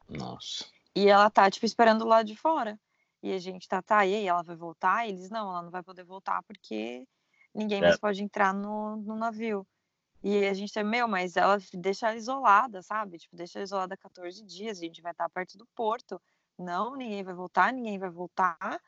Nossa. 0.09 0.67
E 0.95 1.09
ela 1.09 1.31
tá, 1.31 1.51
tipo, 1.51 1.65
esperando 1.65 2.05
lá 2.05 2.23
de 2.23 2.37
fora. 2.37 2.79
E 3.23 3.33
a 3.33 3.39
gente 3.39 3.69
tá, 3.69 3.81
tá, 3.81 4.05
e 4.05 4.15
aí 4.15 4.27
ela 4.27 4.43
vai 4.43 4.57
voltar? 4.57 5.07
E 5.07 5.11
eles, 5.11 5.31
não, 5.31 5.49
ela 5.49 5.62
não 5.62 5.71
vai 5.71 5.83
poder 5.83 6.05
voltar 6.05 6.43
porque 6.43 7.07
ninguém 7.55 7.79
é. 7.79 7.83
mais 7.83 7.99
pode 7.99 8.23
entrar 8.23 8.53
no, 8.53 8.97
no 8.97 9.17
navio. 9.17 9.67
E 10.23 10.47
a 10.47 10.55
gente 10.55 10.77
é, 10.79 10.83
meu, 10.83 11.09
mas 11.09 11.37
ela 11.37 11.59
deixa 11.75 12.09
ela 12.09 12.17
isolada, 12.17 12.83
sabe? 12.83 13.19
Tipo, 13.19 13.37
deixa 13.37 13.59
ela 13.59 13.65
isolada 13.65 13.97
14 13.97 14.45
dias, 14.45 14.79
a 14.79 14.81
gente 14.83 15.01
vai 15.01 15.12
estar 15.12 15.29
perto 15.31 15.57
do 15.57 15.67
porto. 15.75 16.21
Não, 16.59 16.95
ninguém 16.95 17.25
vai 17.25 17.35
voltar, 17.35 17.73
ninguém 17.73 17.99
vai 17.99 18.11
voltar. 18.11 18.81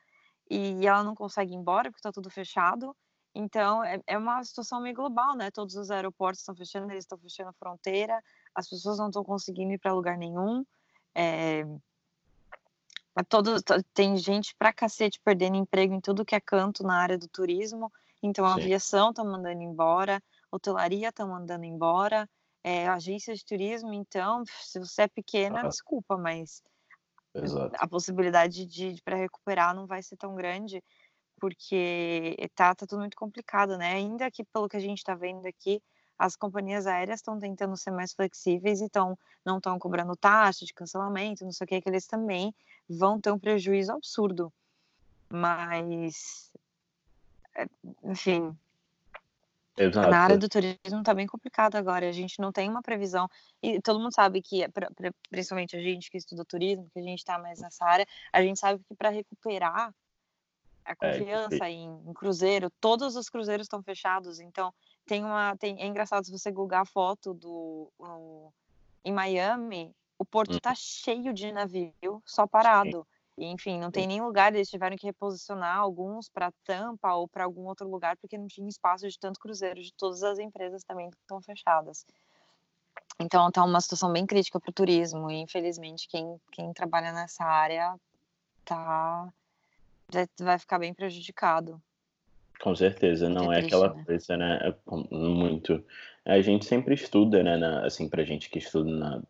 E 0.51 0.87
ela 0.87 1.03
não 1.03 1.15
consegue 1.15 1.53
ir 1.53 1.57
embora 1.57 1.91
porque 1.91 2.03
tá 2.03 2.13
tudo 2.13 2.31
fechado. 2.31 2.95
Então, 3.35 3.83
é, 3.83 4.01
é 4.07 4.17
uma 4.17 4.43
situação 4.45 4.81
meio 4.81 4.95
global, 4.95 5.37
né? 5.37 5.51
Todos 5.51 5.75
os 5.75 5.91
aeroportos 5.91 6.41
estão 6.41 6.55
fechando, 6.55 6.91
eles 6.93 7.05
estão 7.05 7.19
fechando 7.19 7.51
a 7.51 7.55
fronteira, 7.55 8.23
as 8.55 8.69
pessoas 8.69 8.99
não 8.99 9.09
estão 9.09 9.25
conseguindo 9.25 9.73
ir 9.73 9.79
para 9.79 9.93
lugar 9.93 10.17
nenhum. 10.17 10.65
É, 11.15 11.65
Todo, 13.29 13.63
tem 13.93 14.17
gente 14.17 14.57
pra 14.57 14.73
cacete 14.73 15.21
perdendo 15.25 15.57
emprego 15.57 15.95
em 15.95 16.01
tudo 16.01 16.25
que 16.25 16.35
é 16.35 16.41
canto 16.41 16.83
na 16.83 17.01
área 17.01 17.17
do 17.17 17.29
turismo. 17.29 17.93
Então, 18.21 18.45
a 18.45 18.55
Sim. 18.55 18.63
aviação 18.63 19.13
tá 19.13 19.23
mandando 19.23 19.63
embora, 19.63 20.21
hotelaria 20.51 21.13
tá 21.13 21.25
mandando 21.25 21.65
embora, 21.65 22.29
é, 22.65 22.89
agência 22.89 23.33
de 23.33 23.45
turismo. 23.45 23.93
Então, 23.93 24.43
se 24.63 24.81
você 24.81 25.03
é 25.03 25.09
pequena, 25.09 25.61
ah. 25.61 25.69
desculpa, 25.69 26.17
mas 26.17 26.61
Exato. 27.35 27.75
a 27.79 27.87
possibilidade 27.87 28.64
de, 28.64 28.95
de 28.95 29.03
para 29.03 29.17
recuperar 29.17 29.75
não 29.75 29.87
vai 29.87 30.03
ser 30.03 30.17
tão 30.17 30.35
grande, 30.35 30.83
porque 31.41 32.37
tá, 32.55 32.75
tá 32.75 32.87
tudo 32.87 33.00
muito 33.00 33.17
complicado, 33.17 33.76
né? 33.76 33.95
Ainda 33.95 34.31
que 34.31 34.45
pelo 34.45 34.69
que 34.69 34.76
a 34.76 34.81
gente 34.81 34.99
está 34.99 35.14
vendo 35.14 35.47
aqui, 35.47 35.83
as 36.19 36.37
companhias 36.37 36.87
aéreas 36.87 37.19
estão 37.19 37.38
tentando 37.38 37.76
ser 37.76 37.91
mais 37.91 38.12
flexíveis 38.12 38.81
e 38.81 38.88
não 39.45 39.59
estão 39.59 39.79
cobrando 39.79 40.17
taxa 40.17 40.64
de 40.64 40.73
cancelamento, 40.73 41.45
não 41.45 41.53
sei 41.53 41.64
o 41.64 41.69
que, 41.69 41.81
que 41.81 41.88
eles 41.88 42.07
também 42.07 42.55
vão 42.88 43.21
ter 43.21 43.33
um 43.33 43.38
prejuízo 43.38 43.93
absurdo. 43.93 44.53
Mas, 45.29 46.53
é, 47.57 47.67
enfim, 48.05 48.57
Exato. 49.76 50.09
na 50.09 50.21
área 50.21 50.38
do 50.38 50.49
turismo 50.49 51.00
está 51.00 51.12
bem 51.12 51.26
complicado 51.26 51.76
agora. 51.76 52.09
A 52.09 52.12
gente 52.12 52.40
não 52.40 52.52
tem 52.52 52.69
uma 52.69 52.83
previsão. 52.83 53.28
E 53.62 53.81
todo 53.81 53.99
mundo 53.99 54.14
sabe 54.14 54.40
que, 54.40 54.62
é 54.62 54.69
principalmente 55.31 55.76
a 55.76 55.81
gente 55.81 56.11
que 56.11 56.16
estuda 56.16 56.45
turismo, 56.45 56.88
que 56.93 56.99
a 56.99 57.02
gente 57.02 57.19
está 57.19 57.38
mais 57.38 57.61
nessa 57.61 57.85
área, 57.85 58.07
a 58.33 58.40
gente 58.40 58.59
sabe 58.61 58.83
que 58.88 58.95
para 58.95 59.09
recuperar 59.09 59.93
a 60.85 60.93
é, 60.93 60.95
confiança 60.95 61.66
é, 61.66 61.71
em, 61.71 61.88
em, 62.07 62.12
cruzeiro, 62.12 62.71
todos 62.81 63.16
os 63.16 63.28
cruzeiros 63.28 63.64
estão 63.64 63.83
fechados. 63.83 64.38
Então, 64.38 64.73
tem 65.07 65.25
uma. 65.25 65.57
Tem, 65.57 65.81
é 65.81 65.87
engraçado 65.87 66.25
se 66.25 66.31
você 66.31 66.52
googar 66.52 66.83
a 66.83 66.87
foto 66.87 67.35
do. 67.35 67.90
Um, 67.99 68.50
em 69.04 69.12
Miami, 69.12 69.95
o 70.19 70.25
porto 70.25 70.57
está 70.57 70.73
hum. 70.73 70.76
cheio 70.76 71.33
de 71.33 71.50
navio 71.52 72.23
só 72.25 72.47
parado. 72.47 73.07
E, 73.37 73.47
enfim, 73.47 73.81
não 73.81 73.91
tem 73.91 74.07
nem 74.07 74.21
lugar, 74.21 74.55
eles 74.55 74.69
tiveram 74.69 74.97
que 74.97 75.07
reposicionar 75.07 75.76
alguns 75.76 76.29
para 76.29 76.53
Tampa 76.64 77.14
ou 77.14 77.26
para 77.26 77.45
algum 77.45 77.67
outro 77.67 77.88
lugar, 77.88 78.17
porque 78.17 78.38
não 78.38 78.47
tinha 78.47 78.69
espaço 78.69 79.09
de 79.09 79.19
tanto 79.19 79.41
cruzeiro, 79.41 79.83
de 79.83 79.93
todas 79.95 80.23
as 80.23 80.38
empresas 80.38 80.85
também 80.85 81.09
estão 81.09 81.43
fechadas. 81.43 82.07
Então, 83.19 83.50
tá 83.50 83.64
uma 83.64 83.81
situação 83.81 84.12
bem 84.12 84.25
crítica 84.25 84.61
para 84.61 84.71
o 84.71 84.75
turismo, 84.75 85.31
e 85.31 85.41
infelizmente 85.41 86.09
quem, 86.09 86.41
quem 86.53 86.73
trabalha 86.73 87.12
nessa 87.12 87.45
área 87.45 87.97
tá 88.64 89.29
vai, 90.12 90.26
vai 90.38 90.59
ficar 90.59 90.79
bem 90.79 90.95
prejudicado. 90.95 91.81
Com 92.61 92.75
certeza, 92.75 93.29
não 93.29 93.53
é, 93.53 93.61
aquela 93.61 93.95
né? 93.95 94.05
coisa, 94.05 94.37
né? 94.37 94.59
É 94.62 94.95
muito. 95.17 95.85
A 96.25 96.41
gente 96.41 96.64
sempre 96.64 96.95
estuda, 96.95 97.43
né? 97.43 97.57
Na, 97.57 97.85
assim, 97.85 98.09
pra 98.09 98.25
gente 98.25 98.49
que 98.49 98.59
estuda 98.59 98.91
na, 98.91 99.23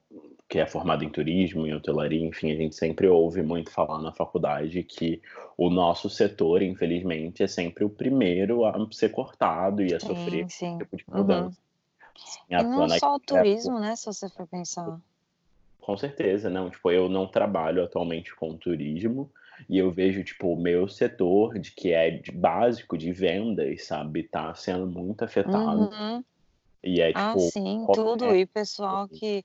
que 0.55 0.61
é 0.61 0.67
formado 0.67 1.03
em 1.03 1.09
turismo, 1.09 1.67
em 1.67 1.75
hotelaria, 1.75 2.25
enfim, 2.25 2.53
a 2.53 2.55
gente 2.55 2.77
sempre 2.77 3.09
ouve 3.09 3.43
muito 3.43 3.73
falar 3.73 4.01
na 4.01 4.13
faculdade 4.13 4.85
que 4.85 5.21
o 5.59 5.69
nosso 5.69 6.09
setor, 6.09 6.63
infelizmente, 6.63 7.43
é 7.43 7.49
sempre 7.49 7.83
o 7.83 7.91
primeiro 7.91 8.65
a 8.65 8.73
ser 8.93 9.09
cortado 9.09 9.83
e 9.83 9.93
a 9.93 9.99
sim, 9.99 10.07
sofrer 10.07 10.49
sim. 10.49 10.79
tipo 10.79 10.97
de 10.97 11.05
mudança. 11.09 11.59
Uhum. 11.59 12.15
Assim, 12.25 12.41
e 12.49 12.63
não 12.63 12.89
só 12.91 13.17
o 13.17 13.19
turismo, 13.19 13.81
né, 13.81 13.97
se 13.97 14.07
você 14.07 14.29
for 14.29 14.47
pensar. 14.47 15.01
Com 15.81 15.97
certeza, 15.97 16.49
não. 16.49 16.71
Tipo, 16.71 16.89
eu 16.93 17.09
não 17.09 17.27
trabalho 17.27 17.83
atualmente 17.83 18.33
com 18.37 18.57
turismo 18.57 19.29
e 19.69 19.77
eu 19.77 19.91
vejo, 19.91 20.23
tipo, 20.23 20.53
o 20.53 20.57
meu 20.57 20.87
setor, 20.87 21.59
de 21.59 21.73
que 21.73 21.93
é 21.93 22.13
de 22.13 22.31
básico 22.31 22.97
de 22.97 23.11
vendas, 23.11 23.87
sabe, 23.87 24.23
tá 24.23 24.55
sendo 24.55 24.87
muito 24.87 25.25
afetado. 25.25 25.91
Uhum. 25.91 26.25
E 26.85 27.01
é, 27.01 27.11
ah, 27.13 27.33
tipo... 27.33 27.45
Ah, 27.45 27.51
sim, 27.51 27.87
tudo. 27.93 28.37
E 28.37 28.47
pessoal 28.47 29.09
que 29.09 29.45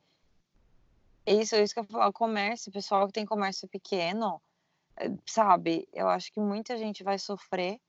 isso, 1.33 1.55
isso 1.55 1.73
que 1.73 1.79
eu 1.79 1.83
falo, 1.85 2.11
comércio, 2.13 2.71
pessoal 2.71 3.07
que 3.07 3.13
tem 3.13 3.25
comércio 3.25 3.67
pequeno, 3.67 4.41
eh, 4.97 5.11
sabe? 5.25 5.87
Eu 5.93 6.07
acho 6.09 6.31
que 6.31 6.39
muita 6.39 6.77
gente 6.77 7.03
vai 7.03 7.19
sofrer 7.19 7.79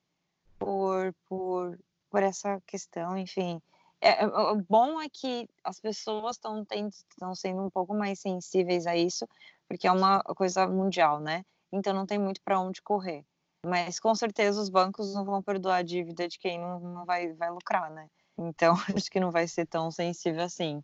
por, 0.58 1.14
por, 1.26 1.78
por 2.10 2.22
essa 2.22 2.60
questão, 2.66 3.16
enfim. 3.16 3.60
É, 4.00 4.22
é 4.22 4.26
o 4.26 4.56
bom 4.56 5.00
é 5.00 5.08
que 5.08 5.48
as 5.64 5.80
pessoas 5.80 6.36
estão 6.36 7.34
sendo 7.34 7.62
um 7.62 7.70
pouco 7.70 7.94
mais 7.94 8.20
sensíveis 8.20 8.86
a 8.86 8.96
isso, 8.96 9.26
porque 9.68 9.86
é 9.86 9.92
uma 9.92 10.22
coisa 10.22 10.66
mundial, 10.66 11.20
né? 11.20 11.44
Então 11.72 11.94
não 11.94 12.06
tem 12.06 12.18
muito 12.18 12.40
para 12.42 12.60
onde 12.60 12.82
correr. 12.82 13.24
Mas 13.64 14.00
com 14.00 14.14
certeza 14.14 14.60
os 14.60 14.70
bancos 14.70 15.14
não 15.14 15.24
vão 15.24 15.42
perdoar 15.42 15.76
a 15.76 15.82
dívida 15.82 16.26
de 16.26 16.38
quem 16.38 16.58
não, 16.58 16.80
não 16.80 17.04
vai, 17.04 17.32
vai 17.34 17.50
lucrar, 17.50 17.90
né? 17.90 18.08
Então 18.38 18.74
acho 18.96 19.10
que 19.10 19.20
não 19.20 19.30
vai 19.30 19.46
ser 19.46 19.66
tão 19.66 19.90
sensível 19.90 20.42
assim. 20.42 20.82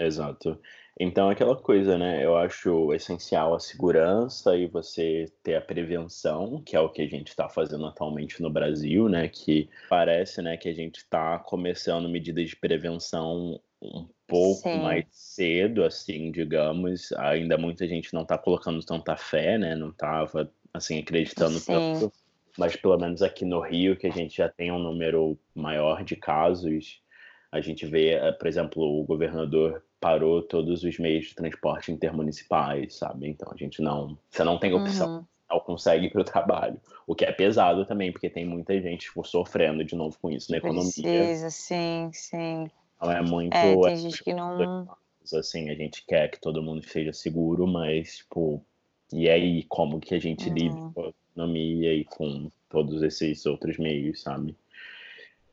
Exato. 0.00 0.58
Então, 0.98 1.30
aquela 1.30 1.56
coisa, 1.56 1.96
né? 1.96 2.24
Eu 2.24 2.36
acho 2.36 2.92
essencial 2.92 3.54
a 3.54 3.60
segurança 3.60 4.56
e 4.56 4.66
você 4.66 5.32
ter 5.42 5.54
a 5.54 5.60
prevenção, 5.60 6.62
que 6.62 6.74
é 6.74 6.80
o 6.80 6.88
que 6.88 7.02
a 7.02 7.06
gente 7.06 7.28
está 7.28 7.48
fazendo 7.48 7.86
atualmente 7.86 8.42
no 8.42 8.50
Brasil, 8.50 9.08
né? 9.08 9.28
Que 9.28 9.68
parece, 9.88 10.42
né, 10.42 10.56
que 10.56 10.68
a 10.68 10.74
gente 10.74 10.98
está 10.98 11.38
começando 11.38 12.08
medidas 12.08 12.50
de 12.50 12.56
prevenção 12.56 13.60
um 13.80 14.08
pouco 14.26 14.68
Sim. 14.68 14.82
mais 14.82 15.06
cedo, 15.10 15.84
assim, 15.84 16.30
digamos. 16.30 17.12
Ainda 17.12 17.56
muita 17.56 17.86
gente 17.86 18.12
não 18.12 18.22
está 18.22 18.36
colocando 18.36 18.84
tanta 18.84 19.16
fé, 19.16 19.56
né? 19.56 19.74
Não 19.74 19.90
estava, 19.90 20.50
assim, 20.72 20.98
acreditando 20.98 21.58
Sim. 21.58 21.72
tanto. 21.72 22.12
Mas 22.58 22.76
pelo 22.76 22.98
menos 22.98 23.22
aqui 23.22 23.44
no 23.44 23.60
Rio, 23.60 23.96
que 23.96 24.06
a 24.06 24.12
gente 24.12 24.36
já 24.36 24.48
tem 24.48 24.70
um 24.70 24.78
número 24.78 25.38
maior 25.54 26.04
de 26.04 26.16
casos, 26.16 27.00
a 27.50 27.60
gente 27.60 27.86
vê, 27.86 28.10
eh, 28.10 28.32
por 28.32 28.46
exemplo, 28.46 28.82
o 28.82 29.04
governador 29.04 29.82
parou 30.00 30.42
todos 30.42 30.82
os 30.82 30.98
meios 30.98 31.26
de 31.26 31.34
transporte 31.34 31.92
intermunicipais, 31.92 32.96
sabe? 32.96 33.28
Então 33.28 33.52
a 33.52 33.56
gente 33.56 33.82
não, 33.82 34.16
você 34.30 34.42
não 34.42 34.58
tem 34.58 34.72
opção, 34.72 35.18
uhum. 35.18 35.24
não 35.50 35.60
consegue 35.60 36.06
ir 36.06 36.10
para 36.10 36.22
o 36.22 36.24
trabalho, 36.24 36.80
o 37.06 37.14
que 37.14 37.24
é 37.24 37.32
pesado 37.32 37.84
também, 37.84 38.10
porque 38.10 38.30
tem 38.30 38.46
muita 38.46 38.80
gente 38.80 39.06
tipo, 39.06 39.22
sofrendo 39.24 39.84
de 39.84 39.94
novo 39.94 40.16
com 40.20 40.30
isso 40.30 40.50
na 40.50 40.58
economia. 40.58 40.90
Precisa, 40.90 41.50
sim, 41.50 42.10
sim. 42.12 42.70
Então 42.96 43.12
é 43.12 43.22
muito. 43.22 43.54
É, 43.54 43.76
tem 43.80 43.96
gente 43.96 44.24
que 44.24 44.32
não. 44.32 44.88
Assim, 45.32 45.70
a 45.70 45.74
gente 45.74 46.04
quer 46.06 46.28
que 46.28 46.40
todo 46.40 46.62
mundo 46.62 46.82
seja 46.82 47.12
seguro, 47.12 47.66
mas 47.66 48.16
tipo, 48.18 48.64
e 49.12 49.28
aí 49.28 49.62
como 49.64 50.00
que 50.00 50.14
a 50.14 50.18
gente 50.18 50.48
uhum. 50.48 50.54
lida 50.54 50.92
com 50.94 51.04
a 51.04 51.12
economia 51.32 51.94
e 51.94 52.04
com 52.04 52.50
todos 52.68 53.02
esses 53.02 53.44
outros 53.46 53.76
meios, 53.78 54.22
sabe? 54.22 54.56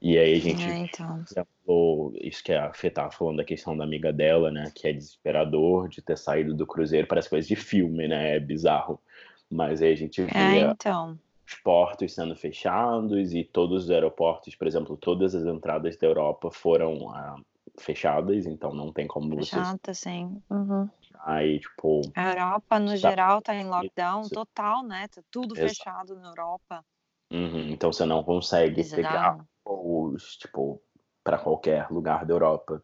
E 0.01 0.17
aí 0.17 0.35
a 0.35 0.39
gente, 0.39 0.63
é, 0.63 0.77
então. 0.77 1.23
exemplo, 1.29 2.13
isso 2.21 2.43
que 2.43 2.53
a 2.53 2.71
Fê 2.73 2.89
tava 2.89 3.11
falando 3.11 3.37
da 3.37 3.43
questão 3.43 3.75
da 3.75 3.83
amiga 3.83 4.13
dela, 4.13 4.51
né, 4.51 4.71
que 4.73 4.87
é 4.87 4.93
desesperador 4.93 5.89
de 5.89 6.01
ter 6.01 6.17
saído 6.17 6.53
do 6.53 6.67
cruzeiro, 6.67 7.07
parece 7.07 7.29
coisa 7.29 7.47
de 7.47 7.55
filme, 7.55 8.07
né, 8.07 8.35
é 8.35 8.39
bizarro. 8.39 9.01
Mas 9.49 9.81
aí 9.81 9.93
a 9.93 9.97
gente 9.97 10.21
vê 10.21 10.31
é, 10.37 10.59
então. 10.59 11.17
os 11.45 11.55
portos 11.55 12.13
sendo 12.13 12.35
fechados 12.35 13.33
e 13.33 13.43
todos 13.43 13.85
os 13.85 13.91
aeroportos, 13.91 14.53
por 14.55 14.67
exemplo, 14.67 14.95
todas 14.97 15.33
as 15.33 15.45
entradas 15.45 15.97
da 15.97 16.05
Europa 16.05 16.51
foram 16.51 17.09
ah, 17.09 17.39
fechadas, 17.79 18.45
então 18.45 18.73
não 18.73 18.91
tem 18.91 19.07
como 19.07 19.35
você... 19.35 19.55
Fechada, 19.55 19.93
sim. 19.93 20.41
Uhum. 20.49 20.87
Aí, 21.21 21.59
tipo... 21.59 22.01
A 22.15 22.29
Europa, 22.29 22.79
no 22.79 22.89
tá... 22.89 22.95
geral, 22.97 23.41
tá 23.41 23.55
em 23.55 23.65
lockdown 23.67 24.29
total, 24.29 24.83
né, 24.83 25.07
tá 25.07 25.23
tudo 25.31 25.55
Exato. 25.55 25.69
fechado 25.69 26.15
na 26.19 26.27
Europa. 26.27 26.85
Uhum, 27.31 27.69
então 27.71 27.91
você 27.91 28.05
não 28.05 28.23
consegue 28.23 28.75
Bizarro. 28.75 28.95
pegar 28.95 29.47
voos, 29.75 30.37
tipo, 30.37 30.81
para 31.23 31.37
qualquer 31.37 31.89
lugar 31.91 32.25
da 32.25 32.33
Europa. 32.33 32.81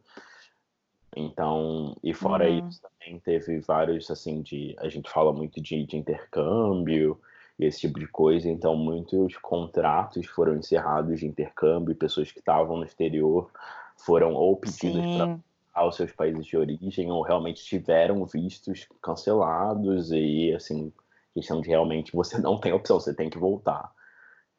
Então, 1.16 1.96
e 2.04 2.14
fora 2.14 2.50
Uhum. 2.50 2.60
isso, 2.68 2.82
também 2.82 3.20
teve 3.20 3.60
vários, 3.60 4.10
assim, 4.10 4.42
de. 4.42 4.76
A 4.80 4.90
gente 4.90 5.10
fala 5.10 5.32
muito 5.32 5.62
de, 5.62 5.86
de 5.86 5.96
intercâmbio 5.96 7.20
e 7.60 7.66
esse 7.66 7.82
tipo 7.82 8.00
de 8.00 8.08
coisa, 8.08 8.50
então 8.50 8.76
muitos 8.76 9.38
contratos 9.38 10.26
foram 10.26 10.56
encerrados 10.56 11.20
de 11.20 11.28
intercâmbio, 11.28 11.92
e 11.92 11.96
pessoas 11.96 12.32
que 12.32 12.40
estavam 12.40 12.78
no 12.78 12.84
exterior 12.84 13.52
foram 13.96 14.34
ou 14.34 14.58
pedidas 14.58 15.06
para 15.14 15.40
aos 15.74 15.96
seus 15.96 16.12
países 16.12 16.46
de 16.46 16.56
origem 16.56 17.12
ou 17.12 17.22
realmente 17.24 17.64
tiveram 17.64 18.24
vistos 18.26 18.88
cancelados 19.02 20.12
e 20.12 20.54
assim 20.54 20.94
questão 21.34 21.62
de 21.62 21.70
realmente 21.70 22.12
você 22.14 22.38
não 22.42 22.60
tem 22.60 22.72
opção 22.74 23.00
você 23.00 23.14
tem 23.14 23.30
que 23.30 23.40
voltar 23.40 23.92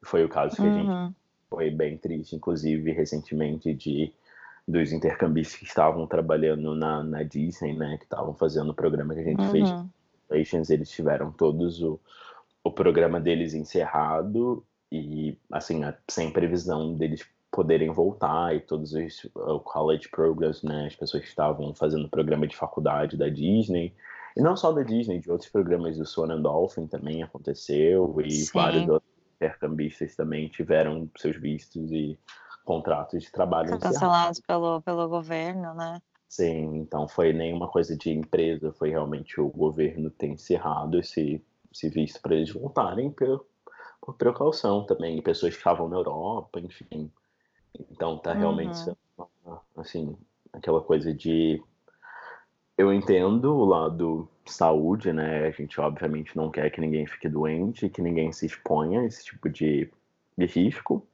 foi 0.03 0.25
o 0.25 0.29
caso 0.29 0.57
que 0.57 0.63
a 0.63 0.71
gente 0.71 0.91
Uhum. 0.91 1.15
Foi 1.49 1.71
bem 1.71 1.97
triste 1.97 2.37
inclusive 2.37 2.93
recentemente 2.93 3.73
de 3.75 4.13
dos 4.67 4.93
intercambistas 4.93 5.59
que 5.59 5.67
estavam 5.67 6.07
trabalhando 6.07 6.75
na, 6.75 7.03
na 7.03 7.23
Disney 7.23 7.75
né 7.77 7.97
que 7.99 8.05
estavam 8.05 8.35
fazendo 8.35 8.71
o 8.71 8.75
programa 8.75 9.15
que 9.15 9.21
a 9.21 9.25
gente 9.25 9.49
fez 9.51 9.71
Uhum. 9.71 9.89
Relations, 10.31 10.71
eles 10.71 10.91
tiveram 10.91 11.31
todos 11.31 11.83
o, 11.83 12.01
o 12.63 12.71
programa 12.71 13.21
deles 13.21 13.55
encerrado 13.55 14.65
e 14.91 15.37
assim 15.53 15.81
sem 16.09 16.31
previsão 16.31 16.95
deles 16.95 17.27
poderem 17.51 17.91
voltar 17.91 18.55
e 18.55 18.61
todos 18.61 18.93
os 18.95 19.25
uh, 19.37 19.61
college 19.61 20.09
programs, 20.09 20.63
né, 20.63 20.87
as 20.87 20.97
pessoas 20.97 21.23
que 21.23 21.29
estavam 21.29 21.73
fazendo 21.73 22.09
programa 22.09 22.47
de 22.47 22.57
faculdade 22.57 23.17
da 23.17 23.29
Disney 23.29 23.95
e 24.37 24.41
não 24.41 24.57
só 24.57 24.73
da 24.73 24.83
Disney, 24.83 25.21
de 25.21 25.31
outros 25.31 25.49
programas 25.49 25.97
do 25.97 26.05
Swan 26.05 26.33
and 26.33 26.43
Dolphin 26.43 26.89
também 26.89 27.23
aconteceu 27.23 28.21
e 28.25 28.31
Sim. 28.31 28.51
vários 28.53 28.89
outros 28.89 29.14
intercambistas 29.45 30.17
também 30.17 30.49
tiveram 30.49 31.09
seus 31.17 31.37
vistos 31.37 31.91
e 31.93 32.19
contratos 32.65 33.23
de 33.23 33.31
trabalho. 33.31 33.79
Cancelados 33.79 34.41
pelo, 34.41 34.81
pelo 34.83 35.09
governo, 35.09 35.75
né? 35.75 36.01
Sim, 36.29 36.79
então 36.79 37.07
foi 37.07 37.33
nenhuma 37.33 37.69
coisa 37.69 37.97
de 37.97 38.11
empresa, 38.11 38.73
foi 38.73 38.91
realmente 38.91 39.41
o 39.41 39.49
governo 39.49 40.11
ter 40.11 40.27
encerrado 40.29 40.99
esse, 40.99 41.45
esse 41.73 41.89
visto 41.89 42.21
para 42.21 42.35
eles 42.35 42.53
voltarem 42.53 43.11
por, 43.11 43.47
por 44.01 44.17
precaução 44.17 44.85
também, 44.85 45.19
e 45.19 45.23
pessoas 45.23 45.53
que 45.53 45.59
estavam 45.59 45.89
na 45.89 45.97
Europa, 45.97 46.59
enfim. 46.59 47.11
Então 47.91 48.19
tá 48.19 48.33
realmente 48.33 48.91
Uhum. 49.17 49.59
assim, 49.77 50.17
aquela 50.53 50.81
coisa 50.81 51.13
de. 51.13 51.63
Eu 52.77 52.93
entendo 52.93 53.55
o 53.57 53.65
lado 53.65 54.29
saúde, 54.47 55.13
né? 55.13 55.47
A 55.47 55.51
gente 55.51 55.81
obviamente 55.81 56.37
não 56.37 56.51
quer 56.51 56.71
que 56.71 56.81
ninguém 56.81 57.07
fique 57.07 57.29
doente, 57.29 57.89
que 57.89 58.03
ninguém 58.03 58.33
se 58.33 58.47
exponha 58.47 59.01
a 59.01 59.05
esse 59.05 59.25
tipo 59.25 59.49
de, 59.49 59.91
de 60.37 60.47
risco, 60.47 61.07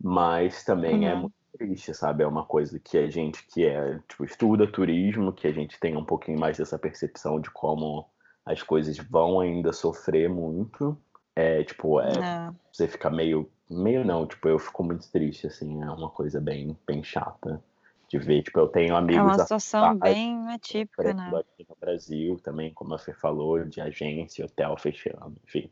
mas 0.00 0.64
também 0.64 1.08
é 1.08 1.14
Uhum. 1.14 1.20
muito 1.22 1.34
triste, 1.56 1.94
sabe? 1.94 2.22
É 2.22 2.26
uma 2.26 2.44
coisa 2.44 2.78
que 2.78 2.98
a 2.98 3.08
gente 3.10 3.46
que 3.46 3.64
é, 3.64 3.98
tipo, 4.08 4.24
estuda 4.24 4.70
turismo, 4.70 5.32
que 5.32 5.46
a 5.46 5.52
gente 5.52 5.78
tem 5.80 5.96
um 5.96 6.04
pouquinho 6.04 6.38
mais 6.38 6.58
dessa 6.58 6.78
percepção 6.78 7.40
de 7.40 7.50
como 7.50 8.06
as 8.44 8.62
coisas 8.62 8.96
vão 8.98 9.40
ainda 9.40 9.72
sofrer 9.72 10.28
muito. 10.28 10.96
É, 11.34 11.62
tipo, 11.64 12.00
é, 12.00 12.22
É. 12.22 12.52
você 12.72 12.88
fica 12.88 13.10
meio, 13.10 13.50
meio 13.70 14.04
não, 14.04 14.26
tipo, 14.26 14.48
eu 14.48 14.58
fico 14.58 14.82
muito 14.84 15.10
triste, 15.10 15.46
assim, 15.46 15.82
é 15.82 15.90
uma 15.90 16.10
coisa 16.10 16.40
bem, 16.40 16.76
bem 16.86 17.02
chata 17.02 17.62
de 18.08 18.18
ver. 18.18 18.42
Tipo, 18.42 18.60
eu 18.60 18.68
tenho 18.68 18.94
É 18.94 18.98
amigos 18.98 19.22
uma 19.22 19.38
situação 19.38 19.84
afastados, 19.84 20.14
bem 20.14 20.48
atípica, 20.48 21.14
né? 21.14 21.30
aqui 21.38 21.66
no 21.68 21.76
Brasil 21.76 22.38
também, 22.42 22.72
como 22.72 22.94
a 22.94 22.98
Fê 22.98 23.12
falou, 23.12 23.64
de 23.64 23.80
agência, 23.80 24.44
hotel 24.44 24.76
fechando, 24.76 25.34
enfim. 25.44 25.70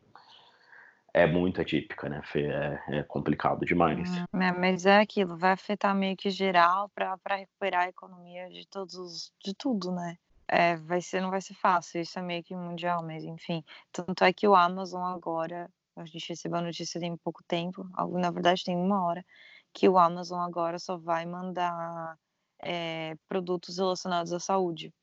É 1.13 1.29
muito 1.29 1.61
atípica, 1.61 2.09
né, 2.09 2.21
Fê? 2.25 2.47
É, 2.47 2.83
é 2.89 3.03
complicado 3.05 3.65
demais. 3.65 4.11
É, 4.17 4.53
mas 4.53 4.85
é 4.85 4.99
aquilo, 4.99 5.37
vai 5.37 5.53
afetar 5.53 5.95
meio 5.95 6.17
que 6.17 6.29
geral 6.29 6.89
para 6.89 7.37
recuperar 7.37 7.83
a 7.83 7.89
economia 7.89 8.51
de 8.51 8.67
todos 8.67 8.95
os, 8.95 9.33
de 9.45 9.55
tudo, 9.55 9.93
né? 9.93 10.19
É, 10.49 10.77
vai 10.77 11.01
ser, 11.01 11.23
não 11.23 11.31
vai 11.31 11.41
ser 11.41 11.55
fácil, 11.55 12.01
isso 12.01 12.19
é 12.19 12.23
meio 12.23 12.43
que 12.43 12.55
mundial, 12.55 13.03
mas 13.03 13.23
enfim. 13.25 13.65
Tanto 13.93 14.25
é 14.25 14.33
que 14.33 14.47
o 14.47 14.57
Amazon 14.57 15.03
agora, 15.03 15.71
a 15.97 16.05
gente 16.05 16.29
recebeu 16.29 16.59
a 16.59 16.63
notícia 16.63 17.01
tem 17.01 17.17
pouco 17.17 17.43
tempo, 17.45 17.89
na 18.11 18.31
verdade 18.33 18.65
tem 18.65 18.77
uma 18.77 19.07
hora, 19.07 19.25
que 19.75 19.89
o 19.89 19.99
Amazon 19.99 20.41
agora 20.41 20.79
só 20.79 20.97
vai 20.97 21.27
mandar 21.27 22.17
é, 22.63 23.17
produtos 23.29 23.77
relacionados 23.77 24.33
à 24.33 24.39
saúde. 24.39 24.95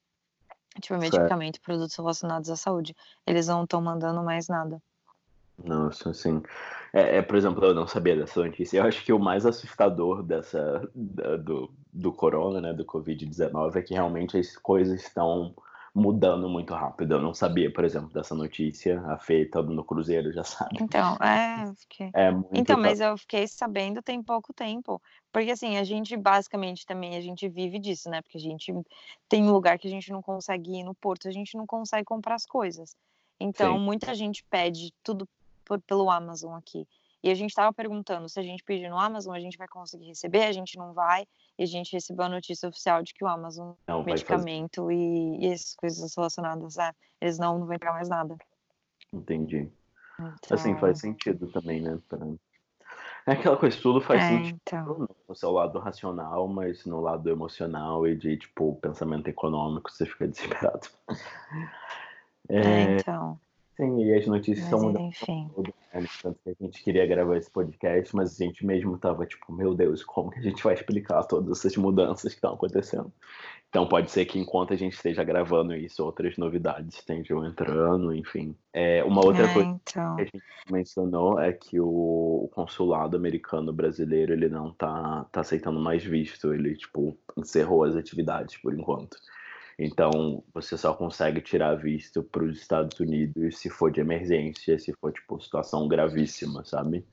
Tipo, 0.80 1.00
Certo. 1.02 1.18
medicamento, 1.18 1.62
produtos 1.62 1.96
relacionados 1.96 2.50
à 2.50 2.56
saúde. 2.56 2.96
Eles 3.28 3.48
não 3.48 3.66
estão 3.66 3.82
mandando 3.82 4.24
mais 4.24 4.48
nada. 4.48 4.82
Nossa, 5.62 6.10
assim. 6.12 6.42
É, 6.94 7.18
é, 7.18 7.22
por 7.22 7.36
exemplo, 7.36 7.64
eu 7.66 7.76
não 7.76 7.86
sabia 7.86 8.16
dessa 8.16 8.44
notícia. 8.44 8.80
Eu 8.80 8.86
acho 8.86 9.04
que 9.04 9.12
o 9.12 9.20
mais 9.20 9.46
assustador 9.46 10.24
dessa 10.24 10.90
da- 10.96 11.36
do, 11.36 11.70
do 11.92 12.14
corona, 12.14 12.62
né, 12.62 12.74
do 12.74 12.86
Covid-19, 12.86 13.76
é 13.76 13.82
que 13.82 13.94
realmente 13.94 14.38
as 14.38 14.56
coisas 14.56 15.02
estão 15.02 15.54
mudando 15.94 16.48
muito 16.48 16.74
rápido. 16.74 17.16
Eu 17.16 17.22
não 17.22 17.34
sabia, 17.34 17.72
por 17.72 17.84
exemplo, 17.84 18.10
dessa 18.14 18.34
notícia. 18.34 19.02
A 19.08 19.18
Fê 19.18 19.44
estando 19.44 19.74
no 19.74 19.84
Cruzeiro 19.84 20.32
já 20.32 20.44
sabe. 20.44 20.78
Então, 20.82 21.18
é, 21.18 21.70
eu 21.70 21.76
fiquei. 21.76 22.10
É 22.14 22.32
muito. 22.32 22.50
Então, 22.54 22.80
mas 22.80 23.00
eu 23.00 23.18
fiquei 23.18 23.48
sabendo 23.48 24.02
tem 24.02 24.24
pouco 24.24 24.54
tempo. 24.54 25.02
Porque 25.32 25.52
assim, 25.52 25.78
a 25.78 25.84
gente 25.84 26.16
basicamente 26.16 26.86
também 26.86 27.16
a 27.18 27.22
gente 27.22 27.48
vive 27.50 27.78
disso, 27.78 28.10
né? 28.10 28.22
Porque 28.22 28.38
a 28.38 28.42
gente 28.42 28.74
tem 29.28 29.44
um 29.44 29.52
lugar 29.52 29.78
que 29.78 29.88
a 29.88 29.92
gente 29.92 30.12
não 30.12 30.22
consegue 30.22 30.80
ir 30.80 30.84
no 30.84 30.96
porto, 30.96 31.28
a 31.28 31.32
gente 31.32 31.58
não 31.58 31.66
consegue 31.66 32.06
comprar 32.06 32.36
as 32.36 32.46
coisas. 32.46 32.96
Então, 33.40 33.78
Sim. 33.78 33.84
muita 33.84 34.14
gente 34.14 34.44
pede 34.50 34.94
tudo 35.04 35.28
por- 35.66 35.82
pelo 35.82 36.10
Amazon 36.10 36.54
aqui. 36.54 36.88
E 37.24 37.30
a 37.30 37.36
gente 37.36 37.50
estava 37.52 37.72
perguntando 37.74 38.28
se 38.28 38.40
a 38.40 38.44
gente 38.44 38.64
pedir 38.64 38.90
no 38.90 38.98
Amazon, 38.98 39.36
a 39.36 39.40
gente 39.40 39.58
vai 39.58 39.68
conseguir 39.68 40.08
receber, 40.08 40.44
a 40.44 40.52
gente 40.52 40.78
não 40.78 40.94
vai. 40.94 41.26
E 41.58 41.64
a 41.64 41.68
gente 41.68 41.94
recebeu 41.94 42.26
a 42.26 42.30
notícia 42.30 42.68
oficial 42.68 43.04
de 43.04 43.14
que 43.14 43.24
o 43.24 43.28
Amazon, 43.28 43.74
Não 43.88 44.04
medicamento 44.04 44.92
e, 44.92 45.46
e 45.46 45.48
essas 45.48 45.76
coisas 45.76 46.16
relacionadas 46.16 46.76
eles 47.20 47.38
não, 47.38 47.60
não 47.60 47.66
vão 47.66 47.76
entregar 47.76 47.94
mais 47.94 48.10
nada. 48.10 48.36
Entendi. 49.14 49.72
Então, 50.18 50.58
Assim, 50.58 50.76
faz 50.78 51.00
sentido 51.00 51.52
também, 51.52 51.82
né? 51.82 52.00
pra- 52.08 52.20
É 53.28 53.34
aquela 53.34 53.58
coisa, 53.58 53.80
tudo 53.82 54.02
faz 54.02 54.24
É, 54.24 54.28
sentido 54.28 54.60
então. 54.64 55.08
no 55.28 55.36
seu 55.36 55.52
lado 55.52 55.78
racional, 55.80 56.48
mas 56.48 56.86
no 56.86 57.00
lado 57.00 57.30
emocional 57.30 58.08
e 58.08 58.16
de, 58.16 58.38
tipo, 58.38 58.76
pensamento 58.76 59.28
econômico, 59.28 59.92
você 59.92 60.06
fica 60.06 60.28
desesperado. 60.72 60.88
É, 62.50 62.56
É, 62.56 63.00
então. 63.00 63.40
Sim, 63.82 64.04
e 64.06 64.14
as 64.14 64.28
notícias 64.28 64.60
Mas 64.60 64.66
estão 64.66 64.80
mudando 64.82 65.06
enfim. 65.08 65.50
né? 65.94 66.06
Tanto 66.22 66.40
que 66.44 66.50
a 66.50 66.56
gente 66.60 66.84
queria 66.84 67.06
gravar 67.06 67.38
esse 67.38 67.50
podcast, 67.52 68.16
mas 68.16 68.40
a 68.40 68.44
gente 68.46 68.66
mesmo 68.66 68.98
tava 68.98 69.26
tipo, 69.26 69.52
meu 69.52 69.74
Deus, 69.74 70.04
como 70.04 70.30
que 70.32 70.40
a 70.40 70.44
gente 70.44 70.64
vai 70.64 70.74
explicar 70.74 71.24
todas 71.24 71.60
essas 71.60 71.76
mudanças 71.76 72.32
que 72.32 72.38
estão 72.38 72.54
acontecendo? 72.54 73.12
Então 73.70 73.88
pode 73.88 74.12
ser 74.12 74.26
que 74.26 74.38
enquanto 74.38 74.74
a 74.74 74.76
gente 74.76 74.94
esteja 74.94 75.24
gravando 75.24 75.74
isso, 75.74 76.04
outras 76.04 76.38
novidades 76.38 76.98
estejam 76.98 77.46
entrando, 77.46 78.14
enfim. 78.14 78.54
É, 78.74 79.02
uma 79.04 79.26
outra 79.26 79.46
É, 79.46 79.54
coisa 79.54 79.70
então. 79.70 80.16
que 80.18 80.22
a 80.22 80.26
gente 80.26 80.44
mencionou 80.70 81.40
é 81.40 81.54
que 81.54 81.80
o, 81.80 81.86
o 82.44 82.50
consulado 82.54 83.16
americano 83.16 83.72
brasileiro 83.72 84.34
ele 84.34 84.50
não 84.50 84.72
tá, 84.74 85.26
tá 85.32 85.40
aceitando 85.42 85.80
mais 85.80 86.04
visto, 86.04 86.54
ele 86.54 86.76
tipo 86.76 87.18
encerrou 87.38 87.84
as 87.86 87.96
atividades 87.96 88.58
por 88.58 88.74
enquanto. 88.78 89.18
Então 89.82 90.44
você 90.54 90.78
só 90.78 90.94
consegue 90.94 91.42
tirar 91.42 91.76
visto 91.76 92.24
para 92.24 92.44
os 92.44 92.60
Estados 92.60 93.00
Unidos 93.00 93.58
se 93.58 93.70
for 93.70 93.92
de 93.92 94.00
emergência, 94.02 94.78
se 94.80 94.94
for 95.02 95.12
tipo 95.14 95.42
situação 95.42 95.88
gravíssima, 95.88 96.64
sabe? 96.66 97.06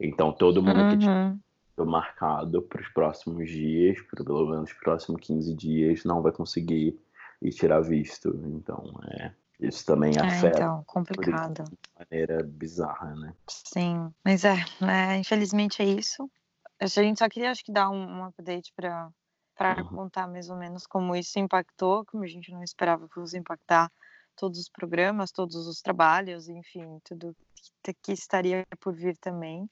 Então 0.00 0.32
todo 0.32 0.62
mundo 0.62 0.86
que 0.86 0.96
Uhum. 0.96 1.40
tiver 1.76 1.86
marcado 1.86 2.62
para 2.62 2.80
os 2.82 2.88
próximos 2.88 3.50
dias, 3.50 4.00
pelo 4.02 4.46
menos 4.50 4.70
os 4.70 4.76
próximos 4.78 5.20
15 5.22 5.54
dias, 5.54 6.04
não 6.04 6.22
vai 6.22 6.32
conseguir 6.32 6.98
ir 7.42 7.50
tirar 7.52 7.80
visto. 7.80 8.28
Então 8.46 8.84
é 9.20 9.34
isso 9.60 9.84
também 9.86 10.18
É, 10.18 10.20
afeta 10.20 10.62
então, 10.62 10.84
complicado. 10.84 11.64
de 11.70 11.78
maneira 11.98 12.42
bizarra, 12.44 13.14
né? 13.16 13.34
Sim, 13.48 14.12
mas 14.24 14.44
é, 14.44 14.54
né, 14.80 15.18
infelizmente 15.18 15.82
é 15.82 15.84
isso. 15.86 16.30
A 16.80 16.86
gente 16.86 17.18
só 17.18 17.28
queria, 17.28 17.50
acho 17.50 17.64
que, 17.64 17.72
dar 17.72 17.90
um, 17.90 17.96
um 18.20 18.24
update 18.24 18.72
para 18.74 19.10
para 19.54 19.80
Uhum. 19.82 19.88
contar 19.88 20.26
mais 20.26 20.50
ou 20.50 20.56
menos 20.56 20.86
como 20.86 21.14
isso 21.14 21.38
impactou, 21.38 22.04
como 22.06 22.24
a 22.24 22.26
gente 22.26 22.50
não 22.52 22.62
esperava 22.62 23.08
que 23.08 23.14
fosse 23.14 23.38
impactar 23.38 23.90
todos 24.36 24.58
os 24.58 24.68
programas, 24.68 25.30
todos 25.30 25.66
os 25.66 25.80
trabalhos, 25.80 26.48
enfim, 26.48 26.98
tudo 27.04 27.36
que, 28.02 28.12
estaria 28.12 28.66
por 28.80 28.94
vir 28.94 29.16
também. 29.16 29.68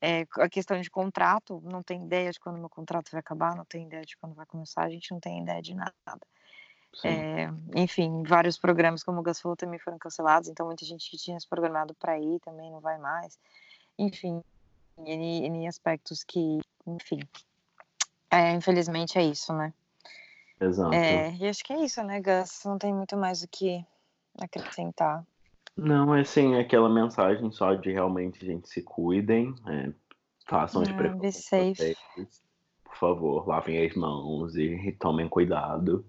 É, 0.00 0.26
a 0.38 0.48
questão 0.48 0.80
de 0.80 0.90
contrato, 0.90 1.60
não 1.64 1.82
tem 1.82 2.04
ideia 2.04 2.32
de 2.32 2.40
quando 2.40 2.58
meu 2.58 2.68
contrato 2.68 3.10
vai 3.12 3.20
acabar, 3.20 3.54
não 3.54 3.64
tem 3.64 3.86
ideia 3.86 4.02
de 4.02 4.16
quando 4.16 4.34
vai 4.34 4.46
começar, 4.46 4.82
a 4.82 4.90
gente 4.90 5.12
não 5.12 5.20
tem 5.20 5.42
ideia 5.42 5.62
de 5.62 5.74
nada. 5.74 5.92
É, 7.04 7.48
enfim, 7.74 8.22
vários 8.22 8.58
programas, 8.58 9.02
como 9.02 9.20
o 9.20 9.22
Gus 9.22 9.40
falou, 9.40 9.56
também 9.56 9.78
foram 9.78 9.98
cancelados, 9.98 10.48
então 10.48 10.66
muita 10.66 10.84
gente 10.84 11.08
que 11.10 11.16
tinha 11.16 11.38
se 11.38 11.48
programado 11.48 11.94
para 11.94 12.18
ir 12.18 12.40
também 12.40 12.70
não 12.70 12.80
vai 12.80 12.98
mais. 12.98 13.38
Enfim, 13.98 14.42
em 14.98 15.68
aspectos 15.68 16.22
que, 16.24 16.60
enfim, 16.86 17.20
é, 18.32 18.52
infelizmente 18.52 19.18
é 19.18 19.22
isso, 19.22 19.52
né? 19.52 19.72
Exato. 20.60 20.94
É, 20.94 21.34
e 21.36 21.48
acho 21.48 21.64
que 21.64 21.72
é 21.72 21.84
isso, 21.84 22.02
né, 22.02 22.20
Gus? 22.20 22.62
Não 22.64 22.78
tem 22.78 22.92
muito 22.92 23.16
mais 23.16 23.42
o 23.42 23.48
que 23.48 23.84
acrescentar. 24.40 25.24
Não, 25.76 26.14
é 26.14 26.20
assim, 26.20 26.56
aquela 26.56 26.88
mensagem 26.88 27.50
só 27.50 27.74
de 27.74 27.92
realmente, 27.92 28.44
gente, 28.44 28.68
se 28.68 28.82
cuidem, 28.82 29.54
é, 29.66 29.92
façam 30.46 30.82
as 30.82 30.90
Ah, 30.90 30.94
precauções 30.94 31.78
por 32.84 32.96
favor, 32.96 33.48
lavem 33.48 33.84
as 33.84 33.94
mãos 33.96 34.54
e, 34.54 34.64
e 34.64 34.92
tomem 34.92 35.28
cuidado. 35.28 36.04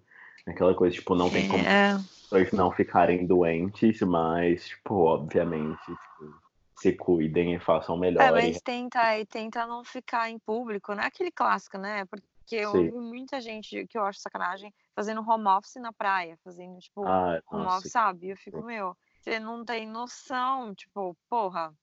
Aquela 0.45 0.75
coisa, 0.75 0.93
tipo, 0.93 1.15
não 1.15 1.29
tem 1.29 1.47
como 1.47 1.63
É, 1.63 1.91
as 1.93 2.29
pessoas 2.29 2.51
não 2.51 2.71
ficarem 2.71 3.25
doentes, 3.25 4.01
mas, 4.01 4.67
tipo, 4.67 4.95
obviamente, 4.95 5.79
tipo, 5.85 6.42
se 6.83 6.93
cuidem 6.93 7.55
e 7.55 7.59
façam 7.59 7.97
é, 8.17 8.31
melhor. 8.31 8.43
E, 8.43 8.51
mas 8.51 8.61
tenta 8.61 9.17
e 9.17 9.25
tenta 9.25 9.65
não 9.65 9.83
ficar 9.83 10.29
em 10.29 10.39
público, 10.39 10.93
né? 10.93 11.03
Aquele 11.05 11.31
clássico, 11.31 11.77
né? 11.77 12.05
Porque 12.05 12.55
eu 12.55 12.71
sim. 12.71 12.77
ouvi 12.77 12.99
muita 12.99 13.41
gente 13.41 13.87
que 13.87 13.97
eu 13.97 14.03
acho 14.05 14.19
sacanagem 14.19 14.73
fazendo 14.95 15.21
home 15.27 15.47
office 15.47 15.75
na 15.77 15.93
praia, 15.93 16.37
fazendo, 16.43 16.79
tipo, 16.79 17.01
Ah, 17.05 17.41
home 17.51 17.63
nossa, 17.63 17.77
office, 17.79 17.91
sabe? 17.91 18.29
Eu 18.29 18.37
fico, 18.37 18.61
meu, 18.63 18.95
você 19.21 19.39
não 19.39 19.63
tem 19.65 19.87
noção, 19.87 20.73
tipo, 20.75 21.17
porra, 21.29 21.73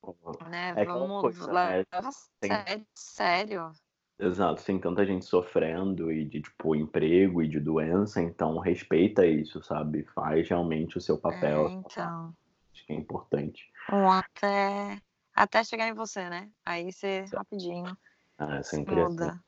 né? 0.51 0.77
é 0.77 0.85
Vamos 0.85 1.21
coisa, 1.23 1.53
leva 1.53 1.87
né? 2.03 2.11
Tem, 2.41 2.51
sério, 2.67 2.87
sério. 2.95 3.73
exato, 4.19 4.65
tem 4.65 4.79
tanta 4.79 5.05
gente 5.07 5.25
sofrendo 5.25 6.13
e 6.13 6.25
de, 6.25 6.43
tipo, 6.43 6.77
emprego 6.77 7.43
e 7.43 7.49
de 7.49 7.59
doença, 7.59 8.23
então 8.23 8.59
respeita 8.59 9.27
isso, 9.27 9.63
sabe? 9.63 10.05
Faz 10.15 10.49
realmente 10.49 10.97
o 10.99 11.01
seu 11.01 11.17
É, 11.17 11.21
papel, 11.21 11.65
parte, 11.65 11.77
então. 11.89 12.37
acho 12.75 12.87
que 12.87 12.93
é 12.93 12.97
importante. 12.97 13.71
Ou 13.93 14.09
até 14.11 15.01
até 15.35 15.65
chegar 15.65 15.89
em 15.89 15.95
você, 15.95 16.29
né? 16.29 16.51
Aí 16.65 16.93
você 16.93 17.27
Certo. 17.27 17.37
rapidinho 17.37 17.97
É 18.39 18.63
se 18.63 18.71
sempre 18.71 19.01
assim, 19.01 19.15
muda. 19.15 19.45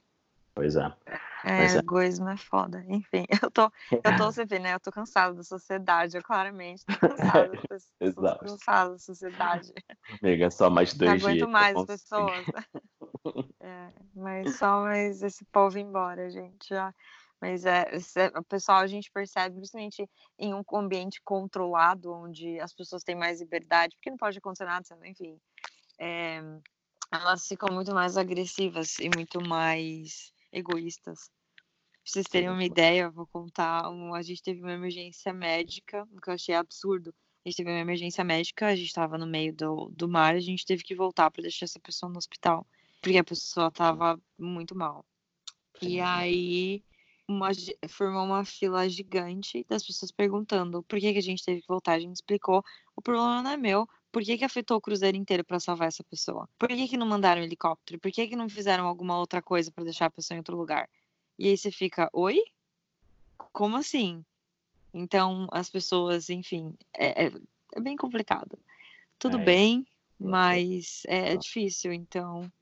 pois 0.55 0.77
é. 0.77 0.93
É, 1.45 1.65
é, 1.65 1.77
egoísmo 1.79 2.29
é 2.29 2.37
foda. 2.37 2.85
Enfim, 2.89 3.27
eu 3.45 3.51
tô, 3.51 3.71
eu 3.91 4.17
tô, 4.17 4.31
você 4.31 4.45
vê, 4.45 4.59
né? 4.59 4.75
Eu 4.75 4.81
tô 4.81 4.91
cansada 4.93 5.35
da 5.35 5.43
sociedade, 5.43 6.17
eu 6.17 6.23
claramente 6.23 6.85
tô 6.87 6.99
cansada 6.99 7.57
tô 7.69 8.07
exausto. 8.07 8.45
cansada 8.45 8.91
da 8.93 8.99
sociedade. 8.99 9.73
Amiga, 10.23 10.51
só 10.51 10.71
mais 10.71 10.93
Não 10.93 10.99
dois 10.99 11.23
aguento 11.23 11.37
dias 11.37 11.49
eu 11.49 11.49
mais 11.49 11.77
as 11.77 11.87
consigo. 11.87 12.03
pessoas. 12.03 12.47
É, 13.65 13.93
mas 14.15 14.57
só 14.57 14.83
mais 14.83 15.23
esse 15.23 15.45
povo 15.47 15.79
embora, 15.79 16.29
gente. 16.29 16.69
Já. 16.69 16.93
Mas 17.43 17.67
é, 17.67 17.91
o 18.37 18.45
pessoal 18.45 18.79
a 18.79 18.87
gente 18.87 19.11
percebe, 19.11 19.57
principalmente 19.57 20.09
em 20.39 20.55
um 20.55 20.63
ambiente 20.75 21.21
controlado, 21.25 22.13
onde 22.13 22.61
as 22.61 22.73
pessoas 22.73 23.03
têm 23.03 23.17
mais 23.17 23.41
liberdade, 23.41 23.97
porque 23.97 24.11
não 24.11 24.17
pode 24.17 24.39
acontecer 24.39 24.65
nada, 24.65 24.87
enfim. 25.05 25.37
é, 25.99 26.41
elas 27.11 27.49
ficam 27.49 27.75
muito 27.75 27.93
mais 27.93 28.17
agressivas 28.17 28.97
e 29.01 29.11
muito 29.13 29.41
mais 29.41 30.33
egoístas. 30.53 31.29
Pra 31.91 31.99
vocês 32.05 32.27
terem 32.29 32.49
uma 32.49 32.65
ideia, 32.65 33.03
eu 33.03 33.13
vou 33.13 33.27
contar. 33.27 33.91
um- 33.91 34.15
a 34.15 34.23
gente 34.23 34.41
teve 34.41 34.61
uma 34.61 34.73
emergência 34.73 35.33
médica, 35.33 36.07
o 36.13 36.21
que 36.21 36.31
eu 36.31 36.35
achei 36.35 36.55
absurdo. 36.55 37.13
A 37.45 37.49
gente 37.49 37.57
teve 37.57 37.71
uma 37.71 37.81
emergência 37.81 38.23
médica, 38.23 38.69
a 38.69 38.77
gente 38.77 38.87
estava 38.87 39.19
no 39.19 39.27
meio 39.27 39.53
do, 39.53 39.91
do 39.97 40.09
mar, 40.09 40.37
a 40.37 40.41
gente 40.41 40.65
teve 40.65 40.85
que 40.85 40.95
voltar 40.95 41.29
para 41.33 41.43
deixar 41.43 41.65
essa 41.65 41.81
pessoa 41.81 42.11
no 42.11 42.19
hospital, 42.19 42.65
porque 43.01 43.19
a 43.19 43.25
pessoa 43.25 43.67
estava 43.67 44.17
muito 44.39 44.77
mal. 44.77 45.05
E 45.81 46.01
aí 46.01 46.85
uma 47.29 47.51
formou 47.89 48.25
uma 48.25 48.45
fila 48.45 48.89
gigante 48.89 49.65
das 49.69 49.85
pessoas 49.85 50.11
perguntando 50.11 50.83
por 50.83 50.99
que, 50.99 51.13
que 51.13 51.19
a 51.19 51.23
gente 51.23 51.45
teve 51.45 51.61
que 51.63 51.69
voltar. 51.69 51.93
A 51.93 52.01
gente 52.01 52.17
explicou, 52.17 52.65
o 52.97 53.03
problema 53.03 53.43
não 53.43 53.51
é 53.51 53.57
meu. 53.57 53.89
Por 54.11 54.23
que, 54.23 54.37
que 54.37 54.45
afetou 54.45 54.77
o 54.77 54.81
cruzeiro 54.81 55.17
inteiro 55.17 55.43
para 55.45 55.59
salvar 55.59 55.89
essa 55.89 56.05
pessoa? 56.05 56.49
Por 56.59 56.69
que, 56.69 56.87
que 56.89 56.97
não 56.97 57.07
mandaram 57.07 57.41
um 57.41 57.45
helicóptero? 57.45 57.99
Por 57.99 58.11
que, 58.13 58.29
que 58.29 58.37
não 58.37 58.49
fizeram 58.49 58.87
alguma 58.87 59.19
outra 59.19 59.41
coisa 59.41 59.73
para 59.73 59.85
deixar 59.85 60.07
a 60.07 60.11
pessoa 60.11 60.37
em 60.37 60.41
outro 60.41 60.57
lugar? 60.57 60.89
E 61.39 61.49
aí 61.49 61.57
você 61.57 61.71
fica, 61.71 62.11
oi? 62.13 62.43
Como 63.53 63.77
assim? 63.77 64.23
Então, 64.93 65.47
as 65.51 65.71
pessoas, 65.71 66.29
enfim, 66.29 66.75
é, 66.93 67.27
é, 67.27 67.33
é 67.75 67.81
bem 67.81 67.97
complicado. 67.97 68.59
Tudo 69.19 69.39
É, 69.39 69.45
bem, 69.45 69.87
mas 70.19 71.03
é, 71.07 71.33
é 71.33 71.37
difícil. 71.37 71.93
Então, 71.93 72.53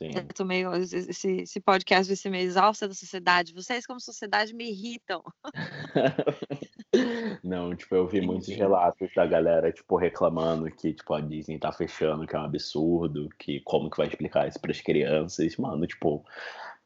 Sim. 0.00 0.12
eu 0.16 0.24
tô 0.34 0.46
meio. 0.46 0.72
Esse, 0.74 1.42
esse 1.42 1.60
podcast 1.60 2.08
vai 2.08 2.16
ser 2.16 2.30
meio 2.30 2.46
exausta 2.46 2.88
da 2.88 2.94
sociedade. 2.94 3.52
Vocês, 3.52 3.86
como 3.86 4.00
sociedade, 4.00 4.54
me 4.54 4.70
irritam. 4.70 5.22
Não, 7.44 7.76
tipo, 7.76 7.94
eu 7.94 8.08
vi 8.08 8.22
muitos 8.22 8.48
relatos 8.48 9.10
da 9.14 9.26
galera, 9.26 9.70
tipo, 9.70 9.96
reclamando 9.96 10.70
que, 10.70 10.94
tipo, 10.94 11.12
a 11.12 11.20
Disney 11.20 11.58
tá 11.58 11.70
fechando, 11.70 12.26
que 12.26 12.34
é 12.34 12.38
um 12.38 12.44
absurdo, 12.44 13.28
que 13.38 13.60
como 13.60 13.90
que 13.90 13.98
vai 13.98 14.08
explicar 14.08 14.48
isso 14.48 14.58
pras 14.58 14.80
crianças, 14.80 15.56
mano, 15.56 15.86
tipo, 15.86 16.24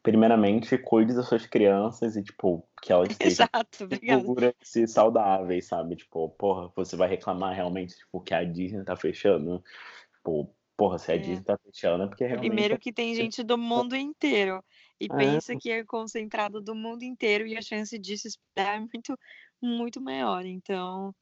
primeiramente, 0.03 0.77
cuide 0.77 1.15
das 1.15 1.29
suas 1.29 1.47
crianças 1.47 2.17
e, 2.17 2.23
tipo, 2.23 2.67
que 2.83 2.93
elas 2.93 3.09
obrigada. 3.81 4.21
seguras 4.21 4.77
e 4.77 4.89
saudáveis, 4.89 5.67
sabe? 5.67 5.97
Tipo, 5.97 6.29
porra, 6.31 6.71
você 6.75 6.97
vai 6.97 7.09
reclamar 7.09 7.55
realmente, 7.55 7.97
tipo, 7.97 8.21
que 8.21 8.35
a 8.35 8.43
Disney 8.43 8.85
tá 8.85 8.97
fechando? 8.97 9.63
Tipo, 10.17 10.53
porra, 10.77 10.99
se 10.99 11.13
a 11.13 11.15
É. 11.15 11.19
Disney 11.19 11.45
tá 11.45 11.59
fechando 11.59 12.05
é 12.05 12.07
porque 12.07 12.25
realmente... 12.25 12.49
Primeiro 12.49 12.79
que 12.79 12.93
tem 12.93 13.15
gente 13.15 13.43
do 13.43 13.57
mundo 13.59 13.97
inteiro 13.97 14.63
e 15.01 15.07
É. 15.07 15.17
pensa 15.17 15.57
que 15.57 15.71
é 15.71 15.85
concentrado 15.85 16.61
do 16.61 16.75
mundo 16.75 17.03
inteiro 17.03 17.47
e 17.47 17.57
a 17.57 17.63
chance 17.63 17.99
disso 17.99 18.29
é 18.57 18.79
muito, 18.79 19.19
muito 19.63 20.01
maior. 20.01 20.45
Então, 20.45 21.15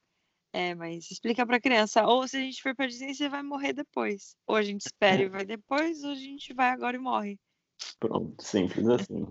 é, 0.52 0.74
mas 0.74 1.10
explica 1.10 1.46
pra 1.46 1.60
criança, 1.60 2.04
ou 2.06 2.26
se 2.28 2.36
a 2.36 2.40
gente 2.40 2.62
for 2.62 2.74
pra 2.74 2.86
Disney, 2.86 3.14
você 3.14 3.28
vai 3.28 3.42
morrer 3.42 3.72
depois. 3.72 4.36
Ou 4.46 4.56
a 4.56 4.62
gente 4.62 4.82
espera 4.82 5.22
e 5.22 5.28
vai 5.28 5.44
depois, 5.44 6.02
ou 6.04 6.10
a 6.10 6.14
gente 6.14 6.52
vai 6.52 6.70
agora 6.70 6.96
e 6.96 7.00
morre. 7.00 7.38
Pronto, 7.98 8.42
simples 8.42 8.86
assim. 8.88 9.26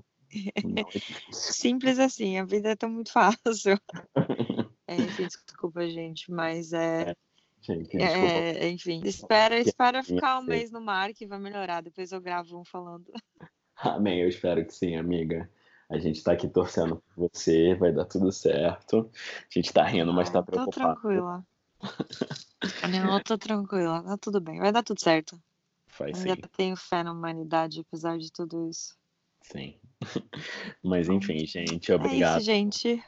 Não 0.63 0.75
é. 0.77 1.31
Simples 1.31 1.99
assim, 1.99 2.37
a 2.37 2.45
vida 2.45 2.69
é 2.71 2.75
tão 2.75 2.89
muito 2.89 3.11
fácil. 3.13 3.79
É, 4.87 4.95
enfim, 4.95 5.25
desculpa, 5.25 5.87
gente, 5.89 6.29
mas 6.29 6.73
é, 6.73 7.15
Gente, 7.61 7.95
desculpa. 7.97 8.45
é, 8.59 8.69
enfim, 8.69 9.01
espera, 9.05 9.59
espera 9.59 10.03
ficar 10.03 10.39
um 10.39 10.43
mês 10.43 10.71
no 10.71 10.81
mar 10.81 11.13
que 11.13 11.27
vai 11.27 11.39
melhorar. 11.39 11.81
Depois 11.81 12.11
eu 12.11 12.19
gravo 12.21 12.59
um 12.59 12.65
falando. 12.65 13.05
Amém, 13.77 14.21
eu 14.21 14.29
espero 14.29 14.65
que 14.65 14.73
sim, 14.73 14.95
amiga. 14.95 15.49
A 15.89 15.97
gente 15.99 16.23
tá 16.23 16.31
aqui 16.33 16.47
torcendo 16.47 16.97
por 17.15 17.29
você, 17.29 17.75
vai 17.75 17.91
dar 17.91 18.05
tudo 18.05 18.31
certo. 18.31 19.11
A 19.13 19.47
gente 19.49 19.73
tá 19.73 19.83
rindo, 19.85 20.13
mas 20.13 20.29
tá 20.29 20.39
Ai, 20.39 20.45
tô 20.45 20.51
preocupado. 20.51 21.01
tranquila. 21.01 21.45
Não, 22.91 23.15
eu 23.17 23.23
tô 23.23 23.37
tranquila, 23.37 24.03
tá 24.03 24.17
tudo 24.17 24.39
bem, 24.41 24.59
vai 24.59 24.71
dar 24.71 24.83
tudo 24.83 24.99
certo. 25.01 25.39
Faz 25.87 26.25
Ainda 26.25 26.35
sim, 26.35 26.41
tenho 26.55 26.75
fé 26.75 27.03
na 27.03 27.11
humanidade, 27.11 27.81
apesar 27.81 28.17
de 28.17 28.31
tudo 28.31 28.67
isso. 28.69 28.95
sim. 29.41 29.79
Mas 30.83 31.09
enfim, 31.09 31.45
gente, 31.45 31.91
É 31.91 31.95
obrigado 31.95 32.37
isso, 32.37 32.45
gente. 32.45 33.03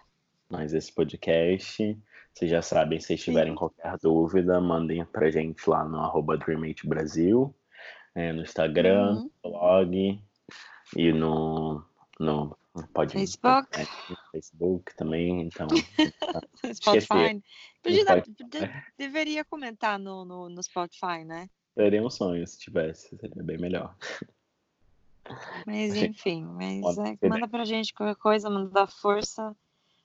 mais 0.50 0.74
esse 0.74 0.92
podcast. 0.94 1.98
Vocês 2.34 2.50
já 2.50 2.62
sabem, 2.62 3.00
se 3.00 3.16
tiverem 3.16 3.54
Sim. 3.54 3.58
qualquer 3.58 3.98
dúvida, 4.00 4.60
mandem 4.60 5.06
pra 5.06 5.30
gente 5.30 5.70
lá 5.70 5.86
no 5.86 6.00
arroba 6.00 6.38
Brasil, 6.84 7.54
é, 8.16 8.34
no 8.34 8.42
Instagram, 8.42 9.18
Uhum. 9.18 9.32
no 9.44 9.52
blog 9.52 10.24
e 10.98 11.12
no, 11.14 11.84
no 12.20 12.58
pode, 12.92 13.14
Facebook. 13.14 13.68
é, 13.80 13.84
no 14.10 14.18
Facebook 14.32 14.96
também, 14.96 15.42
então. 15.42 15.68
Spotify. 16.74 17.42
Podia 17.84 18.06
dar- 18.06 18.24
deveria 18.98 19.46
comentar 19.46 20.00
no, 20.00 20.26
no, 20.26 20.50
no 20.50 20.64
Spotify, 20.64 21.24
né? 21.24 21.48
Seria 21.76 22.04
um 22.04 22.10
sonho 22.10 22.46
se 22.48 22.60
tivesse, 22.60 23.16
seria 23.18 23.44
bem 23.44 23.58
melhor. 23.58 23.96
Mas 25.66 25.96
enfim, 25.98 26.46
mas 26.46 26.98
é, 26.98 27.16
ser, 27.16 27.30
manda 27.30 27.48
pra 27.48 27.64
gente 27.66 27.94
qualquer 27.94 28.16
coisa, 28.20 28.50
manda 28.50 28.88
força, 28.88 29.56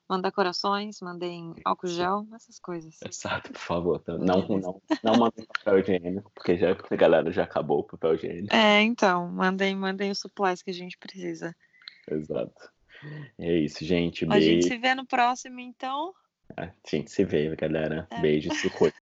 manda 0.09 0.31
corações, 0.31 0.99
mandem 1.01 1.53
álcool 1.63 1.87
gel, 1.87 2.27
essas 2.33 2.59
coisas. 2.59 2.97
Exato, 3.07 3.51
por 3.51 3.61
favor. 3.61 4.03
Não, 4.07 4.41
Beleza. 4.41 4.47
não, 4.67 4.81
não 5.03 5.19
mandem 5.19 5.45
papel 5.45 5.79
higiênico, 5.79 6.31
porque 6.33 6.57
já 6.57 6.71
a 6.71 6.95
galera 6.95 7.31
já 7.31 7.43
acabou 7.43 7.79
o 7.79 7.83
papel 7.83 8.15
higiênico. 8.15 8.55
É, 8.55 8.81
então, 8.81 9.29
mandem, 9.29 9.75
mandem 9.75 10.09
os 10.09 10.19
supplies 10.19 10.63
que 10.63 10.71
a 10.71 10.73
gente 10.73 10.97
precisa. 10.97 11.55
Exato. 12.09 12.71
É 13.37 13.57
isso, 13.59 13.85
gente. 13.85 14.25
A 14.29 14.39
gente 14.39 14.67
se 14.67 14.77
vê 14.77 14.95
no 14.95 15.05
próximo, 15.05 15.59
então. 15.59 16.13
A 16.57 16.69
gente 16.89 17.11
se 17.11 17.23
vê, 17.23 17.55
galera. 17.55 18.07
É. 18.09 18.19
Beijo, 18.19 18.53
se 18.55 18.69
cuida. 18.69 18.93